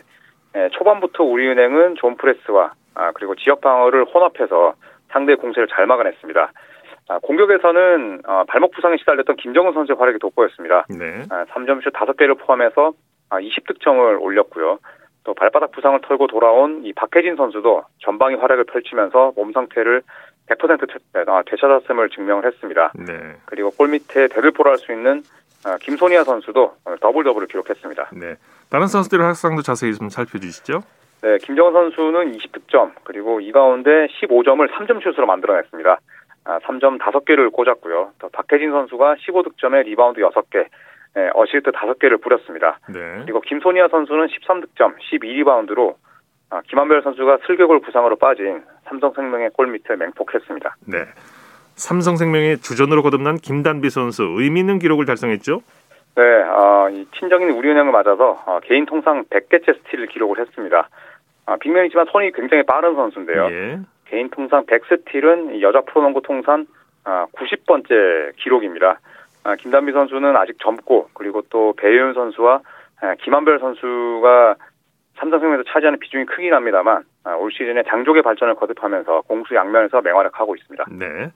[0.56, 4.74] 예, 초반부터 우리은행은 존 프레스와 아, 그리고 지역 방어를 혼합해서
[5.08, 6.52] 상대의 공세를 잘 막아냈습니다.
[7.08, 10.86] 아, 공격에서는 어, 발목 부상에 시달렸던 김정은 선수의 활약이 돋보였습니다.
[10.88, 11.22] 네.
[11.30, 12.92] 아, 3점슛 5개를 포함해서
[13.28, 14.78] 아, 20득점을 올렸고요.
[15.24, 20.02] 또 발바닥 부상을 털고 돌아온 이 박혜진 선수도 전방위 활약을 펼치면서 몸 상태를
[20.48, 22.92] 100% 되찾았음을 증명을 했습니다.
[22.94, 23.36] 네.
[23.46, 25.22] 그리고 골 밑에 대들보를 할 수 있는
[25.64, 28.10] 아, 김소니아 선수도 더블 더블을 기록했습니다.
[28.12, 28.36] 네.
[28.70, 30.82] 다른 선수들의 활약상도 자세히 좀 살펴주시죠.
[31.22, 35.98] 네, 김정은 선수는 20득점 그리고 이 가운데 15점을 3점 슛으로 만들어냈습니다.
[36.44, 38.12] 아, 3점 5개를 꽂았고요.
[38.20, 40.66] 또 박혜진 선수가 15득점에 리바운드 6개,
[41.14, 42.78] 네, 어시스트 5개를 뿌렸습니다.
[42.88, 43.22] 네.
[43.24, 45.96] 그리고 김소니아 선수는 13득점, 12리바운드로
[46.50, 50.76] 아, 김한별 선수가 슬개골 부상으로 빠진 삼성생명의 골 밑을 맹폭했습니다.
[50.86, 50.98] 네.
[51.74, 55.60] 삼성생명의 주전으로 거듭난 김단비 선수 의미 있는 기록을 달성했죠.
[56.16, 60.88] 네, 어, 이 친정인 우리은행을 맞아서 어, 개인 통산 100개째 스틸을 기록을 했습니다.
[61.44, 63.48] 아, 빅맨이지만 손이 굉장히 빠른 선수인데요.
[63.50, 63.78] 예.
[64.06, 66.66] 개인 통산 100스틸은 여자 프로농구 통산
[67.04, 68.98] 아, 90번째 기록입니다.
[69.44, 72.60] 아, 김단비 선수는 아직 젊고 그리고 또 배혜윤 선수와
[73.00, 74.56] 아, 김한별 선수가
[75.16, 80.84] 삼성생명에서 차지하는 비중이 크긴 합니다만 아, 올 시즌에 장족의 발전을 거듭하면서 공수 양면에서 맹활약하고 있습니다.
[80.90, 81.30] 네.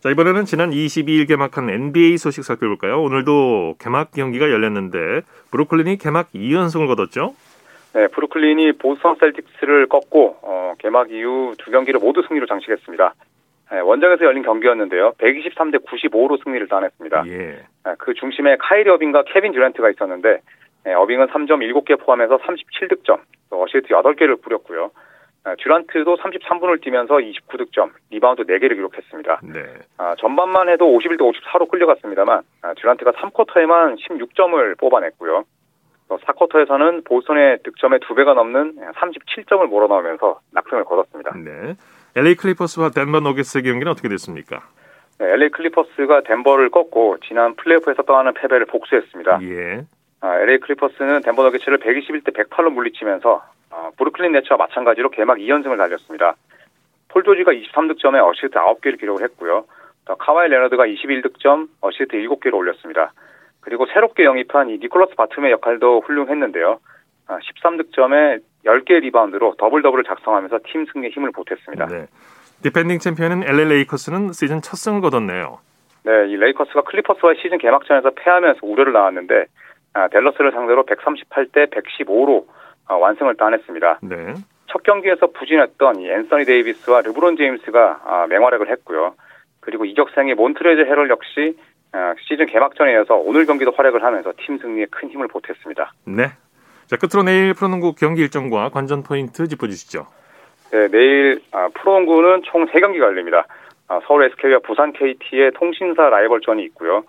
[0.00, 3.02] 자, 이번에는 지난 22일 개막한 NBA 소식 살펴볼까요?
[3.02, 7.34] 오늘도 개막 경기가 열렸는데 브루클린이 개막 2연승을 거뒀죠?
[7.92, 13.14] 네, 브루클린이 보스턴 셀틱스를 꺾고 어, 개막 이후 두 경기를 모두 승리로 장식했습니다.
[13.72, 15.12] 네, 원정에서 열린 경기였는데요.
[15.18, 17.24] 123대 95로 승리를 따냈습니다.
[17.26, 17.36] 예.
[17.84, 20.40] 네, 그 중심에 카이리 어빙과 케빈 듀란트가 있었는데
[20.84, 24.90] 네, 어빙은 3점 7개 포함해서 37득점, 또 어시스트 8개를 뿌렸고요.
[25.44, 29.40] 네, 듀란트도 33분을 뛰면서 29득점, 리바운드 4개를 기록했습니다.
[29.52, 29.60] 네.
[29.98, 35.44] 아, 전반만 해도 51대 54로 끌려갔습니다만 아, 듀란트가 3쿼터에만 16점을 뽑아냈고요.
[36.08, 41.36] 또 4쿼터에서는 보스턴의 득점의 2배가 넘는 37점을 몰아넣으면서 낙승을 거뒀습니다.
[41.36, 41.74] 네.
[42.16, 44.60] LA 클리퍼스와 덴버 너겟스의 경기는 어떻게 됐습니까?
[45.18, 49.40] 네, LA 클리퍼스가 덴버를 꺾고 지난 플레이오프에서 떠안은 패배를 복수했습니다.
[49.42, 49.84] 예.
[50.20, 56.34] 아, LA 클리퍼스는 덴버 너겟츠를 121대 108로 물리치면서 아, 브루클린 네츠와 마찬가지로 개막 2연승을 달렸습니다.
[57.08, 59.64] 폴 조지가 23득점에 어시스트 9개를 기록을 했고요.
[60.04, 63.12] 또 카와이 레너드가 21득점, 어시스트 7개를 올렸습니다.
[63.60, 66.80] 그리고 새롭게 영입한 이 니콜라스 바툼의 역할도 훌륭했는데요.
[67.28, 71.86] 아, 13득점에 10개 리바운드로 더블 더블을 작성하면서 팀 승리에 힘을 보탰습니다.
[71.86, 72.06] 네.
[72.62, 75.60] 디펜딩 챔피언인 LA 레이커스는 시즌 첫 승을 거뒀네요.
[76.02, 79.44] 네, 이 레이커스가 클리퍼스와의 시즌 개막전에서 패하면서 우려를 낳았는데 아,
[79.92, 82.46] 댈러스를 상대로 138대 115로
[82.86, 84.00] 아, 완승을 따냈습니다.
[84.02, 84.34] 네.
[84.66, 89.14] 첫 경기에서 부진했던 이 앤서니 데이비스와 르브론 제임스가 아, 맹활약을 했고요.
[89.60, 91.56] 그리고 이적생의 몬트레즈 해럴 역시
[91.92, 95.92] 아, 시즌 개막전에 이어서 오늘 경기도 활약을 하면서 팀 승리에 큰 힘을 보탰습니다.
[96.06, 96.30] 네.
[96.86, 100.06] 자, 끝으로 내일 프로농구 경기 일정과 관전 포인트 짚어주시죠.
[100.72, 103.46] 네, 내일 아, 프로농구는 총 3경기가 열립니다.
[103.88, 107.04] 아, 서울 SK와 부산 KT의 통신사 라이벌전이 있고요.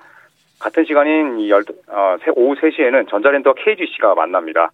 [0.62, 4.72] 같은 시간인 열, 어, 오후 3시에는 전자랜드와 KGC가 만납니다.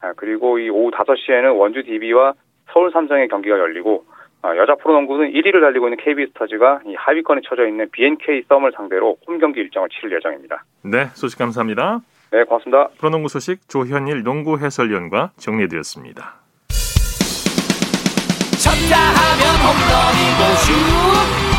[0.00, 2.34] 아, 그리고 이 오후 5시에는 원주 DB와
[2.72, 4.04] 서울 삼성의 경기가 열리고
[4.42, 9.38] 아, 여자 프로농구는 1위를 달리고 있는 KB스타즈가 이 하위권에 처져 있는 BNK 썸을 상대로 홈
[9.38, 10.64] 경기 일정을 치를 예정입니다.
[10.82, 12.00] 네, 소식 감사합니다.
[12.32, 12.88] 네, 고맙습니다.
[12.98, 16.34] 프로농구 소식 조현일 농구 해설위원과 정리해드렸습니다.
[18.60, 21.49] 쳤다 하면 홈런이고 슛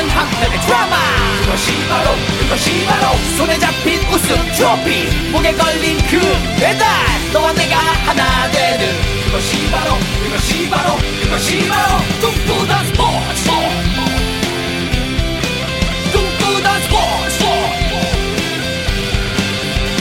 [0.00, 0.96] 없는 한편의 드라마.
[1.42, 2.10] 그것이 바로
[2.40, 5.30] 그것이 바로 손에 잡힌 우승 트로피.
[5.30, 6.18] 목에 걸린 그
[6.58, 6.86] 배달.
[7.32, 8.86] 너와 내가 하나 되는
[9.26, 13.50] 그것이 바로 그것이 바로 그것이 바로 꿈꾸던 스포츠.
[16.12, 17.44] 꿈꾸던 스포츠.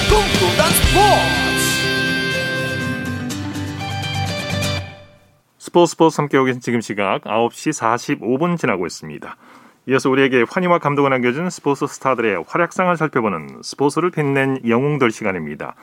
[0.09, 1.39] 꿈꾸던 스포츠.
[5.57, 9.37] 스포츠 스포츠 함께하고 계신 지금 시각 9시 45분 지나고 있습니다.
[9.89, 15.73] 이어서 우리에게 환희와 감동을 안겨준 스포츠 스타들의 활약상을 살펴보는 스포츠를 빛낸 영웅들 시간입니다.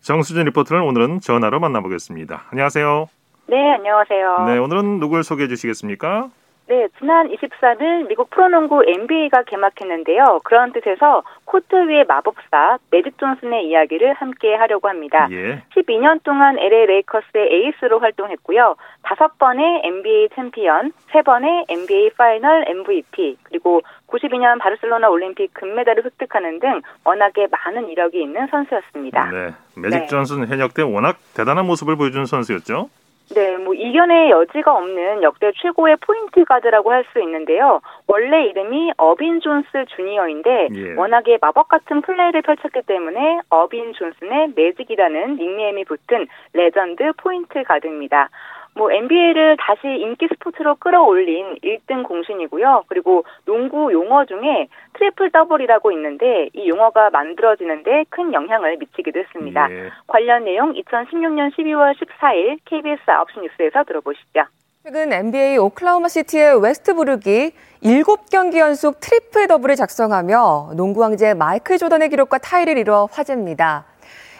[0.00, 2.44] 정수진 리포터를 오늘은 전화로 만나보겠습니다.
[2.50, 3.08] 안녕하세요.
[3.48, 4.44] 네, 안녕하세요.
[4.46, 6.30] 네, 오늘은 누굴 소개해 주시겠습니까?
[6.68, 10.40] 네, 지난 23일 미국 프로농구 NBA가 개막했는데요.
[10.44, 15.28] 그런 뜻에서 코트 위의 마법사 매직 존슨의 이야기를 함께 하려고 합니다.
[15.32, 15.62] 예.
[15.74, 18.76] 12년 동안 LA 레이커스의 에이스로 활동했고요.
[19.02, 26.60] 다섯 번의 NBA 챔피언, 세 번의 NBA 파이널 MVP, 그리고 92년 바르셀로나 올림픽 금메달을 획득하는
[26.60, 29.30] 등 워낙에 많은 이력이 있는 선수였습니다.
[29.30, 29.50] 네.
[29.76, 30.06] 매직 네.
[30.06, 32.88] 존슨 현역 때 워낙 대단한 모습을 보여준 선수였죠.
[33.34, 37.80] 네, 뭐 이견의 여지가 없는 역대 최고의 포인트 가드라고 할 수 있는데요.
[38.06, 40.94] 원래 이름이 어빈 존슨 주니어인데 예.
[40.94, 48.30] 워낙에 마법 같은 플레이를 펼쳤기 때문에 어빈 존슨의 매직이라는 닉네임이 붙은 레전드 포인트 가드입니다.
[48.74, 52.84] 뭐 NBA를 다시 인기 스포츠로 끌어올린 1등 공신이고요.
[52.88, 59.68] 그리고 농구 용어 중에 트리플 더블이라고 있는데 이 용어가 만들어지는데 큰 영향을 미치기도 했습니다.
[59.70, 59.90] 예.
[60.06, 64.44] 관련 내용 2016년 12월 14일 KBS 9시 뉴스에서 들어보시죠.
[64.84, 67.52] 최근 NBA 오클라호마 시티의 웨스트브룩이
[67.84, 73.84] 7경기 연속 트리플 더블을 작성하며 농구 황제 마이클 조던의 기록과 타이를 이뤄 화제입니다.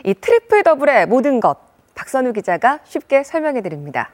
[0.05, 4.11] 이 트리플 더블의 모든 것 박선우 기자가 쉽게 설명해 드립니다.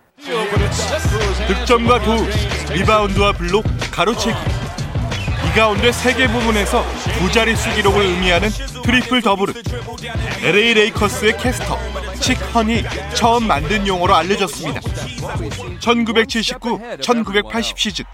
[1.46, 2.28] 득점과 도움,
[2.72, 4.36] 리바운드와 블록, 가로채기.
[5.46, 6.84] 이 가운데 세 개 부문에서
[7.18, 8.48] 두 자릿수 기록을 의미하는
[8.84, 9.54] 트리플 더블은
[10.42, 11.78] LA 레이커스의 캐스터
[12.20, 14.80] 칙 헌이 처음 만든 용어로 알려졌습니다.
[15.80, 18.04] 1979-1980 시즌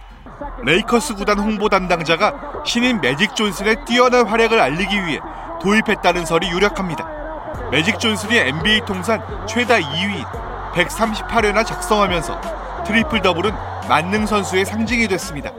[0.64, 5.18] 레이커스 구단 홍보 담당자가 신인 매직 존슨의 뛰어난 활약을 알리기 위해
[5.62, 7.08] 도입했다는 설이 유력합니다.
[7.70, 10.24] 매직 존슨이 NBA 통산 최다 2위
[10.74, 13.52] 138회나 작성하면서 트리플 더블은
[13.88, 15.52] 만능 선수의 상징이 됐습니다.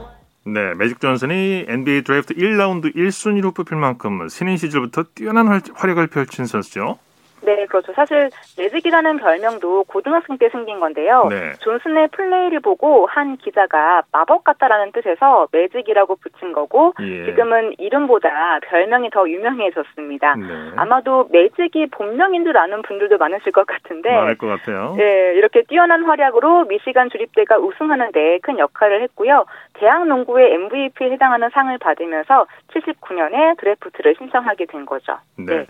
[0.44, 6.46] 네, 매직 존슨이 NBA 드래프트 1라운드 1순위로 뽑힐 만큼 신인 시절부터 뛰어난 활- 활약을 펼친
[6.46, 6.98] 선수죠.
[7.46, 7.92] 네, 그렇죠.
[7.92, 8.28] 사실
[8.58, 11.28] 매직이라는 별명도 고등학생 때 생긴 건데요.
[11.30, 11.52] 네.
[11.60, 17.24] 존슨의 플레이를 보고 한 기자가 마법 같다라는 뜻에서 매직이라고 붙인 거고 예.
[17.26, 20.34] 지금은 이름보다 별명이 더 유명해졌습니다.
[20.34, 20.72] 네.
[20.74, 24.94] 아마도 매직이 본명인 줄 아는 분들도 많으실 것 같은데 많을 것 같아요.
[24.96, 29.44] 네, 이렇게 뛰어난 활약으로 미시간 주립대가 우승하는데 큰 역할을 했고요.
[29.74, 35.16] 대학 농구의 MVP에 해당하는 상을 받으면서 79년에 드래프트를 신청하게 된 거죠.
[35.38, 35.66] 네.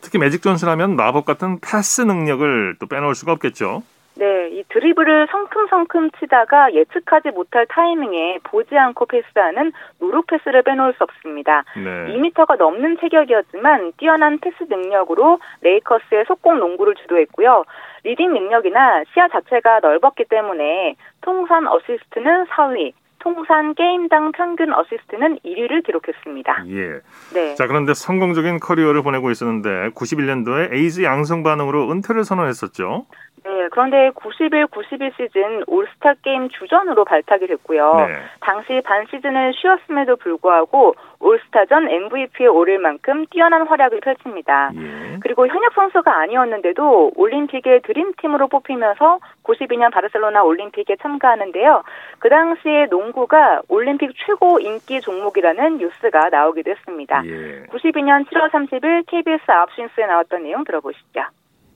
[0.00, 3.82] 특히 매직 존슨 하면 마법 같은 패스 능력을 또 빼놓을 수가 없겠죠.
[4.16, 11.04] 네, 이 드리블을 성큼성큼 치다가 예측하지 못할 타이밍에 보지 않고 패스하는 노룩 패스를 빼놓을 수
[11.04, 11.64] 없습니다.
[11.74, 12.14] 네.
[12.14, 17.64] 2미터가 넘는 체격이었지만 뛰어난 패스 능력으로 레이커스의 속공 농구를 주도했고요.
[18.04, 26.64] 리딩 능력이나 시야 자체가 넓었기 때문에 통산 어시스트는 4위, 통산 게임당 평균 어시스트는 1위를 기록했습니다.
[26.68, 27.00] 예.
[27.32, 27.54] 네.
[27.54, 33.06] 자, 그런데 성공적인 커리어를 보내고 있었는데 91년도에 에이즈 양성 반응으로 은퇴를 선언했었죠.
[33.44, 37.94] 네, 그런데 91, 92 시즌 올스타 게임 주전으로 발탁이 됐고요.
[37.94, 38.16] 네.
[38.40, 44.70] 당시 반 시즌을 쉬었음에도 불구하고 올스타전 MVP에 오를 만큼 뛰어난 활약을 펼칩니다.
[44.76, 45.18] 예.
[45.20, 51.82] 그리고 현역 선수가 아니었는데도 올림픽의 드림팀으로 뽑히면서 92년 바르셀로나 올림픽에 참가하는데요.
[52.18, 57.22] 그 당시에 농 구가 올림픽 최고 인기 종목이라는 뉴스가 나오기도 했습니다.
[57.26, 57.64] 예.
[57.72, 61.20] 92년 7월 30일 KBS 9시 뉴스에 나왔던 내용 들어보시죠.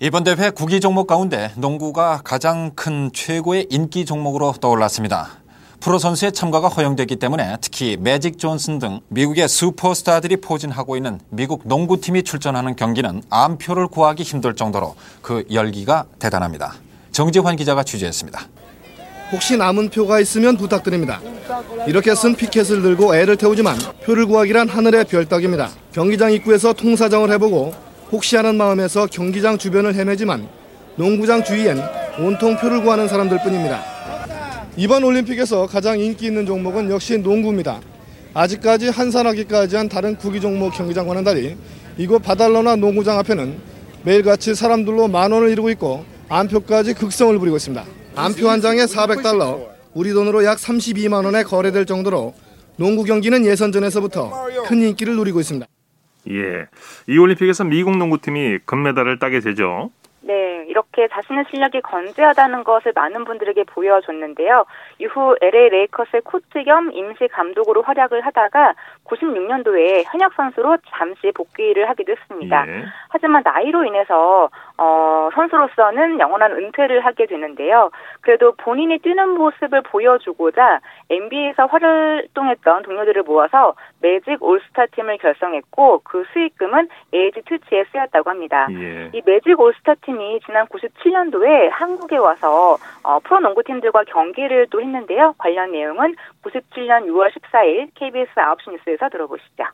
[0.01, 5.45] 이번 대회 구기 종목 가운데 농구가 가장 큰 최고의 인기 종목으로 떠올랐습니다.
[5.81, 12.23] 프로 선수의 참가가 허용되기 때문에 특히 매직 존슨 등 미국의 슈퍼스타들이 포진하고 있는 미국 농구팀이
[12.23, 16.73] 출전하는 경기는 암표를 구하기 힘들 정도로 그 열기가 대단합니다.
[17.13, 18.41] 정지환 기자가 취재했습니다.
[19.35, 21.21] 혹시 남은 표가 있으면 부탁드립니다.
[21.89, 25.71] 이렇게 쓴 피켓을 들고 애를 태우지만 표를 구하기란 하늘의 별따기입니다.
[25.93, 27.75] 경기장 입구에서 통사정을 해보고
[28.13, 30.47] 혹시 하는 마음에서 경기장 주변을 헤매지만
[30.95, 31.83] 농구장 주위엔
[32.21, 33.83] 온통 표를 구하는 사람들 뿐입니다.
[34.77, 37.81] 이번 올림픽에서 가장 인기 있는 종목은 역시 농구입니다.
[38.35, 41.57] 아직까지 한산하기까지 한 다른 구기 종목 경기장과는 달리
[41.99, 43.57] 이곳 바달러나 농구장 앞에는
[44.05, 47.85] 매일같이 사람들로 만원을 이루고 있고 안표까지 극성을 부리고 있습니다.
[48.17, 52.33] 안표 한 장에 400달러, 우리 돈으로 약 32만 원에 거래될 정도로
[52.77, 54.31] 농구 경기는 예선전에서부터
[54.67, 55.67] 큰 인기를 누리고 있습니다.
[56.31, 56.67] 예.
[57.09, 59.91] 이 올림픽에서 미국 농구팀이 금메달을 따게 되죠.
[60.21, 64.65] 네, 이렇게 자신의 실력이 건재하다는 것을 많은 분들에게 보여줬는데요.
[64.99, 72.13] 이후 LA 레이커스의 코치 겸 임시 감독으로 활약을 하다가 96년도에 현역 선수로 잠시 복귀를 하기도
[72.13, 72.65] 했습니다.
[72.69, 72.85] 예.
[73.09, 77.91] 하지만 나이로 인해서 어, 선수로서는 영원한 은퇴를 하게 되는데요.
[78.21, 86.89] 그래도 본인이 뛰는 모습을 보여주고자 NBA에서 활동했던 동료들을 모아서 매직 올스타 팀을 결성했고 그 수익금은
[87.13, 88.67] 에이지 투치에 쓰였다고 합니다.
[88.71, 89.11] 예.
[89.13, 95.35] 이 매직 올스타 팀이 지난 97년도에 한국에 와서 어, 프로농구팀들과 경기를 또 했는데요.
[95.39, 96.15] 관련 내용은
[96.45, 99.65] 97년 6월 14일 KBS 9시 뉴스에서 들어보시죠.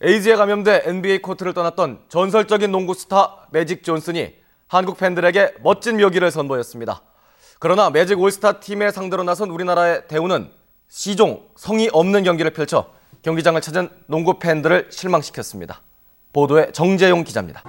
[0.00, 4.34] 에이즈에 감염돼 NBA 코트를 떠났던 전설적인 농구 스타 매직 존슨이
[4.68, 7.02] 한국 팬들에게 멋진 묘기를 선보였습니다.
[7.60, 10.50] 그러나 매직 올스타 팀의 상대로 나선 우리나라의 대우는
[10.88, 12.90] 시종 성의 없는 경기를 펼쳐
[13.22, 15.80] 경기장을 찾은 농구 팬들을 실망시켰습니다.
[16.32, 17.62] 보도에 정재용 기자입니다.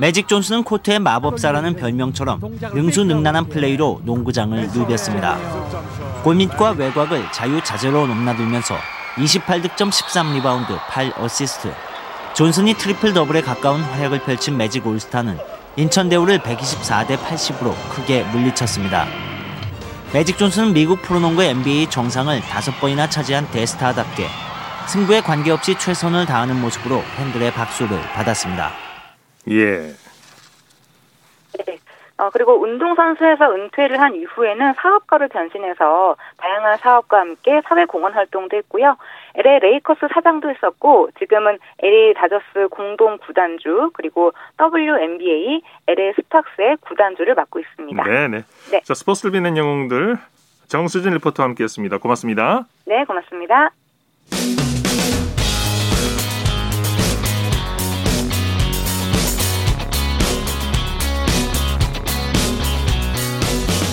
[0.00, 2.40] 매직 존슨은 코트의 마법사라는 별명처럼
[2.74, 5.38] 능수능란한 플레이로 농구장을 누볐습니다.
[6.22, 8.76] 골밑과 외곽을 자유자재로 넘나들면서
[9.16, 11.72] 28득점 13리바운드 8어시스트.
[12.34, 15.38] 존슨이 트리플 더블에 가까운 활약을 펼친 매직 올스타는
[15.76, 19.06] 인천 대우를 124대 80으로 크게 물리쳤습니다.
[20.12, 24.26] 매직 존슨은 미국 프로농구 NBA 정상을 다섯 번이나 차지한 대스타답게
[24.88, 28.72] 승부에 관계없이 최선을 다하는 모습으로 팬들의 박수를 받았습니다.
[29.50, 29.94] 예.
[32.20, 32.26] 네.
[32.26, 38.96] 어, 그리고 운동선수에서 은퇴를 한 이후에는 사업가로 변신해서 다양한 사업과 함께 사회공헌 활동도 했고요.
[39.34, 47.60] LA 레이커스 사장도 했었고 지금은 LA 다저스 공동 구단주 그리고 WNBA LA 스팍스의 구단주를 맡고
[47.60, 48.02] 있습니다.
[48.02, 48.44] 네네.
[48.70, 48.80] 네.
[48.82, 50.16] 자, 스포츠를 빛낸 영웅들
[50.68, 51.98] 정수진 리포터와 함께 했습니다.
[51.98, 52.66] 고맙습니다.
[52.86, 53.70] 네, 고맙습니다.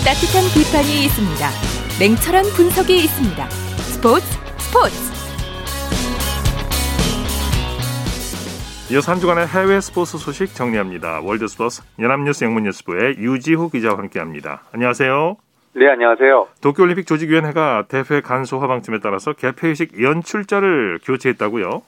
[0.08, 1.48] 따뜻한 비판이 있습니다.
[2.00, 3.44] 냉철한 분석이 있습니다.
[3.50, 4.24] 스포츠
[4.56, 4.96] 스포츠.
[8.90, 11.20] 이어서 한 주간의 해외 스포츠 소식 정리합니다.
[11.20, 14.62] 월드스포츠 연합뉴스 영문뉴스부의 유지호 기자와 함께합니다.
[14.72, 15.36] 안녕하세요.
[15.74, 16.48] 네, 안녕하세요.
[16.62, 21.82] 도쿄올림픽 조직위원회가 대회 간소 하방침에 따라서 개폐식 연출자를 교체했다고요?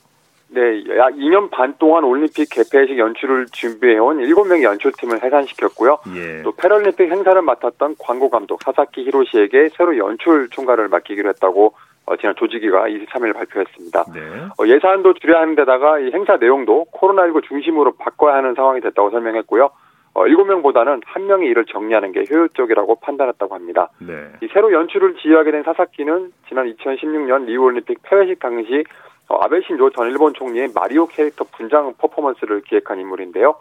[0.52, 5.98] 네, 약 2년 반 동안 올림픽 개폐식 연출을 준비해온 7명의 연출팀을 해산시켰고요.
[6.16, 6.42] 예.
[6.42, 11.74] 또 패럴림픽 행사를 맡았던 광고 감독 사사키 히로시에게 새로 연출 총괄을 맡기기로 했다고
[12.06, 14.04] 어, 지난 조직위가 23일 발표했습니다.
[14.12, 14.20] 네.
[14.58, 19.70] 어, 예산도 줄여야 하는 데다가 이 행사 내용도 코로나19 중심으로 바꿔야 하는 상황이 됐다고 설명했고요.
[20.14, 23.90] 어, 7명보다는 한 명이 이를 정리하는 게 효율적이라고 판단했다고 합니다.
[24.00, 24.14] 네.
[24.42, 30.10] 이 새로 연출을 지휘하게 된 사사키는 지난 2016년 리우올림픽 폐회식 당시 어, 아베 신조 전
[30.10, 33.54] 일본 총리의 마리오 캐릭터 분장 퍼포먼스를 기획한 인물인데요.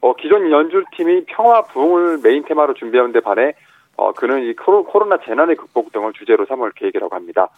[0.00, 3.54] 어, 기존 연출팀이 평화 부흥을 메인 테마로 준비한 데 반해
[3.96, 7.48] 어, 그는 이 코로, 코로나 재난의 극복 등을 주제로 삼을 계획이라고 합니다.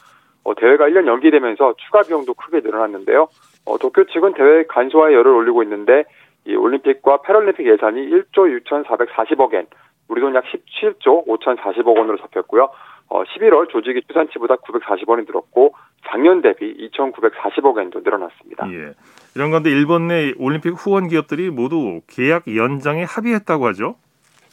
[0.43, 3.29] 어, 대회가 1년 연기되면서 추가 비용도 크게 늘어났는데요.
[3.65, 6.05] 어, 도쿄 측은 대회 간소화에 열을 올리고 있는데
[6.47, 9.67] 이 올림픽과 패럴림픽 예산이 1조 6,440억 엔,
[10.09, 12.69] 우리 돈 약 17조 5,040억 원으로 잡혔고요.
[13.09, 15.75] 어, 11월 조직이 추산치보다 940원이 늘었고
[16.07, 18.69] 작년 대비 2,940억 엔도 늘어났습니다.
[18.73, 18.93] 예.
[19.35, 23.97] 이런 건데 일본 내 올림픽 후원 기업들이 모두 계약 연장에 합의했다고 하죠?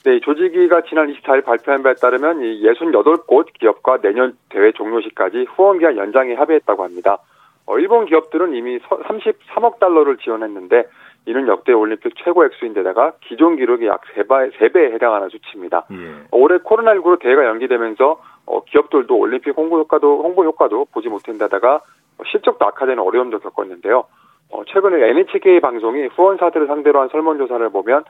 [0.03, 5.77] 네, 조직위가 지난 24일 발표한 바에 따르면 이 68곳 기업과 내년 대회 종료 시까지 후원
[5.77, 7.19] 계약 연장에 합의했다고 합니다.
[7.67, 10.85] 어, 일본 기업들은 이미 33억 달러를 지원했는데
[11.25, 15.86] 이는 역대 올림픽 최고 액수인데다가 기존 기록이 약 3배, 3배에 해당하는 수치입니다.
[15.91, 16.23] 예.
[16.31, 21.81] 올해 코로나19로 대회가 연기되면서 어, 기업들도 올림픽 홍보 효과도 홍보 효과도 보지 못한데다가
[22.25, 24.06] 실적도 악화되는 어려움도 겪었는데요.
[24.50, 28.04] 어, 최근에 NHK 방송이 후원사들을 상대로 한 설문조사를 보면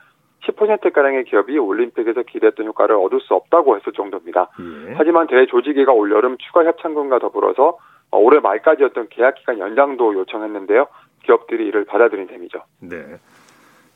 [0.46, 4.50] 10%가량의 기업이 올림픽에서 기대했던 효과를 얻을 수 없다고 했을 정도입니다.
[4.60, 4.94] 예.
[4.96, 7.78] 하지만 대회 조직위가 올 여름 추가 협찬금과 더불어서
[8.10, 10.88] 어, 올해 말까지였던 계약 기간 연장도 요청했는데요.
[11.24, 12.64] 기업들이 이를 받아들인 셈이죠.
[12.80, 13.18] 네.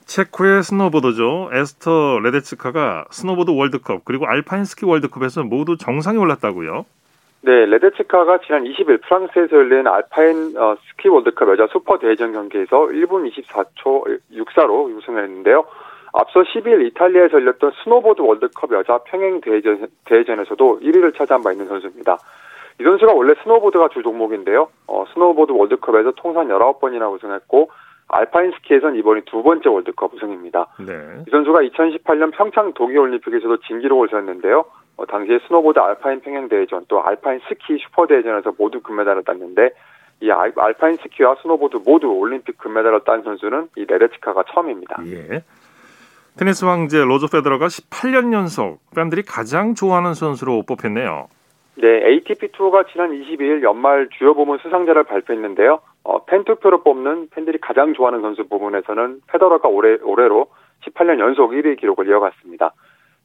[0.06, 1.50] 체코의 스노보드죠.
[1.52, 6.86] 에스터 레데츠카가 스노보드 월드컵 그리고 알파인 스키 월드컵에서 모두 정상에 올랐다고요.
[7.42, 13.32] 네, 레데츠카가 지난 20일 프랑스에서 열린 알파인 어, 스키 월드컵 여자 슈퍼 대회전 경기에서 1분
[13.32, 15.66] 24초 64로 우승을 했는데요.
[16.14, 22.18] 앞서 12일 이탈리아에서 열렸던 스노보드 월드컵 여자 평행 대회전, 대회전에서도 1위를 차지한 바 있는 선수입니다.
[22.80, 24.70] 이 선수가 원래 스노보드가 주 종목인데요.
[24.88, 27.70] 어, 스노보드 월드컵에서 통산 19번이나 우승했고
[28.08, 30.68] 알파인 스키에선 이번이 두 번째 월드컵 우승입니다.
[30.80, 31.24] 네.
[31.28, 34.66] 이 선수가 2018년 평창 동계올림픽에서도 진기록을 세웠는데요.
[34.98, 39.72] 어, 당시에 스노보드 알파인 평행대회전 또 알파인 스키 슈퍼대회전에서 모두 금메달을 땄는데
[40.22, 45.02] 이 알, 알파인 스키와 스노보드 모두 올림픽 금메달을 딴 선수는 이 레데츠카가 처음입니다.
[45.08, 45.44] 예.
[46.38, 51.28] 테니스 황제 로저 페더러가 18년 연속 팬들이 가장 좋아하는 선수로 뽑혔네요.
[51.78, 55.80] 네, ATP 투어가 지난 22일 연말 주요 부문 수상자를 발표했는데요.
[56.04, 60.48] 어, 팬 투표로 뽑는 팬들이 가장 좋아하는 선수 부분에서는 페더러가 올해 올해로
[60.86, 62.74] 18년 연속 1위 기록을 이어갔습니다.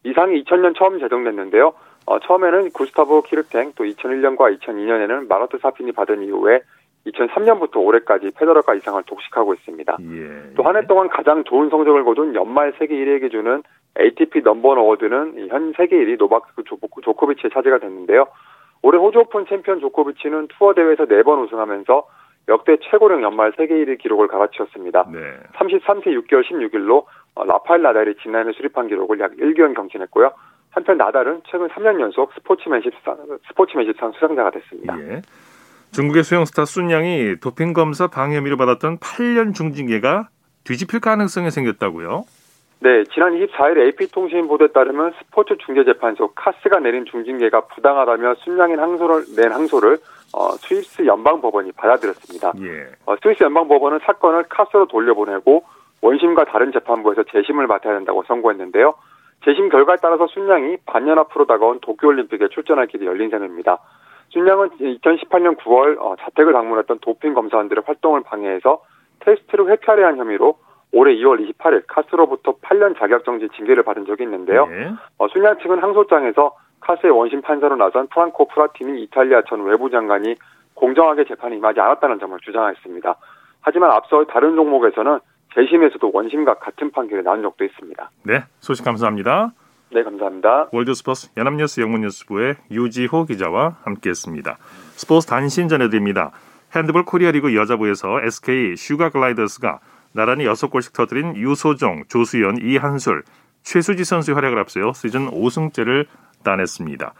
[0.05, 1.75] 이 상이 2000년 처음 제정됐는데요.
[2.07, 6.61] 어, 처음에는 구스타브 쿠에르텡 또 2001년과 2002년에는 마라트 사핀이 받은 이후에
[7.07, 9.97] 2003년부터 올해까지 페더러가 이 상을 독식하고 있습니다.
[10.01, 10.55] 예.
[10.57, 13.63] 또 한 해 동안 가장 좋은 성적을 거둔 연말 세계 1위에게 주는
[13.99, 16.63] ATP 넘버 어워드는 현 세계 1위 노바크
[17.03, 18.27] 조코비치의 차지가 됐는데요.
[18.83, 22.07] 올해 호주 오픈 챔피언 조코비치는 투어 대회에서 4번 우승하면서
[22.49, 25.07] 역대 최고령 연말 세계 1위 기록을 갈아치웠습니다.
[25.13, 25.21] 네.
[25.57, 30.33] 33세 6개월 16일로 어, 라파엘 나달이 지난해 수립한 기록을 약 1개월 경신했고요.
[30.71, 33.17] 한편 나달은 최근 3년 연속 스포츠맨십상,
[33.49, 34.99] 스포츠맨십상 수상자가 됐습니다.
[35.01, 35.23] 예.
[35.93, 40.29] 중국의 수영 스타 쑨양이 도핑 검사 방해 혐의를 받았던 8년 중징계가
[40.65, 42.25] 뒤집힐 가능성이 생겼다고요?
[42.83, 49.53] 네, 지난 24일 AP통신 보도에 따르면 스포츠 중재재판소 카스가 내린 중징계가 부당하다며 순양인 항소를 낸
[49.53, 49.99] 항소를
[50.33, 52.53] 어, 스위스 연방법원이 받아들였습니다.
[52.63, 52.89] 예.
[53.05, 55.65] 어, 스위스 연방법원은 사건을 카스로 돌려보내고
[56.01, 58.95] 원심과 다른 재판부에서 재심을 맡아야 된다고 선고했는데요.
[59.45, 63.79] 재심 결과에 따라서 순양이 반년 앞으로 다가온 도쿄올림픽에 출전할 길이 열린 셈입니다.
[64.31, 68.83] 순양은 2018년 9월 어, 자택을 방문했던 도핑 검사원들의 활동을 방해해서
[69.19, 70.57] 테스트를 회피하려 한 혐의로
[70.93, 74.69] 올해 2월 28일 카스로부터 8년 자격정지 징계를 받은 적이 있는데요.
[74.71, 74.93] 예.
[75.19, 80.35] 어, 순양 측은 항소장에서 카스의 원심 판사로 나선 프랑코 프라티니 이탈리아 전 외부장관이
[80.75, 83.15] 공정하게 재판에 임하지 않았다는 점을 주장했습니다.
[83.61, 85.21] 하지만 앞서 다른 종목에서는
[85.55, 88.11] 재심에서도 원심과 같은 판결이 나온 적도 있습니다.
[88.25, 89.53] 네, 소식 감사합니다.
[89.93, 90.69] 네, 감사합니다.
[90.73, 94.57] 월드스포츠 연합뉴스 영문뉴스부의 유지호 기자와 함께했습니다.
[94.61, 96.31] 스포츠 단신 전해드립니다.
[96.75, 99.81] 핸드볼 코리아 리그 여자부에서 SK 슈가 글라이더스가
[100.13, 103.23] 나란히 6골씩 터뜨린 유소정, 조수연, 이한솔,
[103.63, 106.07] 최수지 선수의 활약을 앞세워 시즌 5승째를
[106.43, 107.13] 따냈습니다.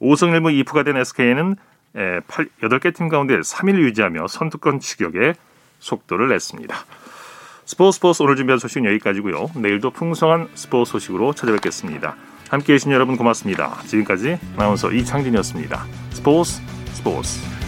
[0.00, 1.56] 5승 1무 2패가 된 SK는
[1.94, 5.34] 8개 팀 가운데 3위를 유지하며 선두권 추격에
[5.78, 6.76] 속도를 냈습니다.
[7.64, 9.50] 스포츠 스포츠 오늘 준비한 소식은 여기까지고요.
[9.56, 12.16] 내일도 풍성한 스포츠 소식으로 찾아뵙겠습니다.
[12.50, 13.80] 함께해 주신 여러분 고맙습니다.
[13.86, 15.84] 지금까지 아나운서 이창진이었습니다.
[16.10, 16.60] 스포츠
[16.92, 17.59] 스포츠